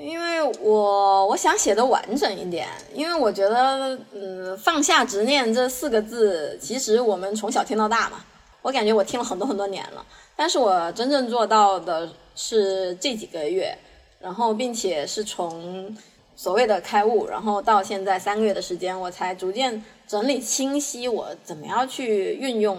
[0.00, 8.24] 因为我我想写的完整一点，因为我觉得，嗯，放下执念这四个字，其实我们从小听到大嘛，
[8.62, 10.02] 我感觉我听了很多很多年了，
[10.34, 13.76] 但是我真正做到的是这几个月，
[14.20, 15.94] 然后并且是从
[16.34, 22.78] 所谓的开悟，然后到现在三个月的时间，我才逐渐整理清晰我怎么样去运用，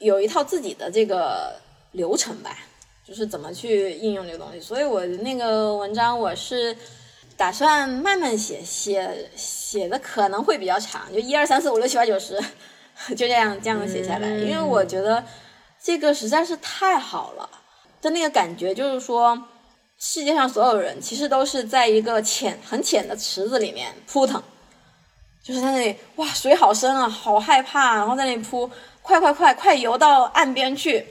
[0.00, 1.54] 有一套自己的这个
[1.92, 2.58] 流程吧。
[3.06, 4.60] 就是怎么去应用这个东西。
[4.60, 6.76] 所以我那个文章我是
[7.36, 12.38] 打算慢慢写，写写的可能会比较长，就一二三四五六七八九十，
[13.14, 14.28] 就这样这样写下来。
[14.28, 15.22] 因为我觉得
[15.82, 17.48] 这个实在是太好了
[18.02, 19.40] 的那个感觉，就是说
[19.98, 24.42] 世界上所有人其实都是在一个浅很浅的池子里面扑腾。
[25.42, 28.68] 就是在那里，哇，水好深啊，好害怕，然后在那里扑，
[29.00, 31.06] 快快快快游到岸边去，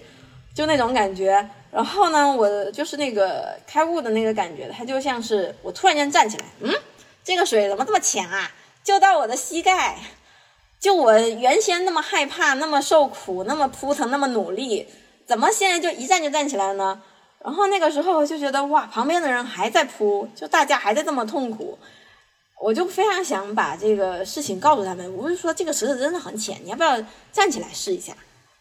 [0.54, 1.50] 就那种感觉。
[1.76, 6.74] 然后呢，我就是那个开悟的那个感觉，它就像是我突然间站起来，嗯，
[7.22, 8.50] 这个水怎么这么浅啊？
[8.82, 9.98] 就到我的膝盖，
[10.80, 14.88] 就我原先那么害怕、那么受苦、那么扑腾、那么努力，
[15.26, 17.02] 怎么现在就一站就站起来呢？
[17.44, 21.78] 然后那个时候就觉得哇，旁边的人还在扑，就大家还在这么痛苦，
[22.62, 25.14] 我就非常想把这个事情告诉他们。
[25.18, 26.98] 我就说，这个池子真的很浅，你要不要
[27.34, 28.16] 站起来试一下？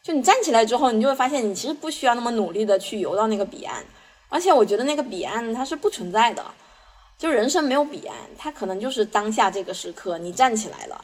[0.05, 3.83] 就你站起来之后，你就会发现，你其实不需要那么努力的去游到那个彼岸，
[4.29, 6.45] 而且我觉得那个彼岸它是不存在的，
[7.17, 11.03] 就人生没有彼岸，它可能就是当下这个时刻，你站起来了，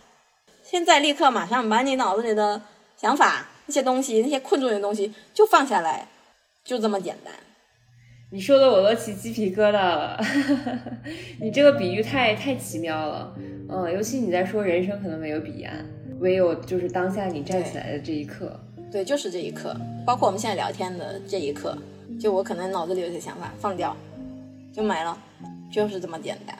[0.62, 2.60] 现在立刻马上把你脑子里的
[2.94, 6.06] 想法、那些东西、那些困住你的东西就放下来，
[6.62, 7.32] 就这么简单。
[8.32, 10.22] 你说的我都起鸡皮疙瘩了，
[11.40, 13.34] 你这个比喻太太奇妙了，
[13.70, 15.84] 嗯，尤其你在说人生可能没有彼岸，
[16.20, 18.60] 唯有就是当下你站起来的这一刻，
[18.90, 21.76] 对，就是这一刻，包括我们现在聊天的这一刻，
[22.18, 23.96] 就我可能脑子里有些想法放掉，
[24.72, 25.16] 就没了，
[25.70, 26.56] 就是这么简单。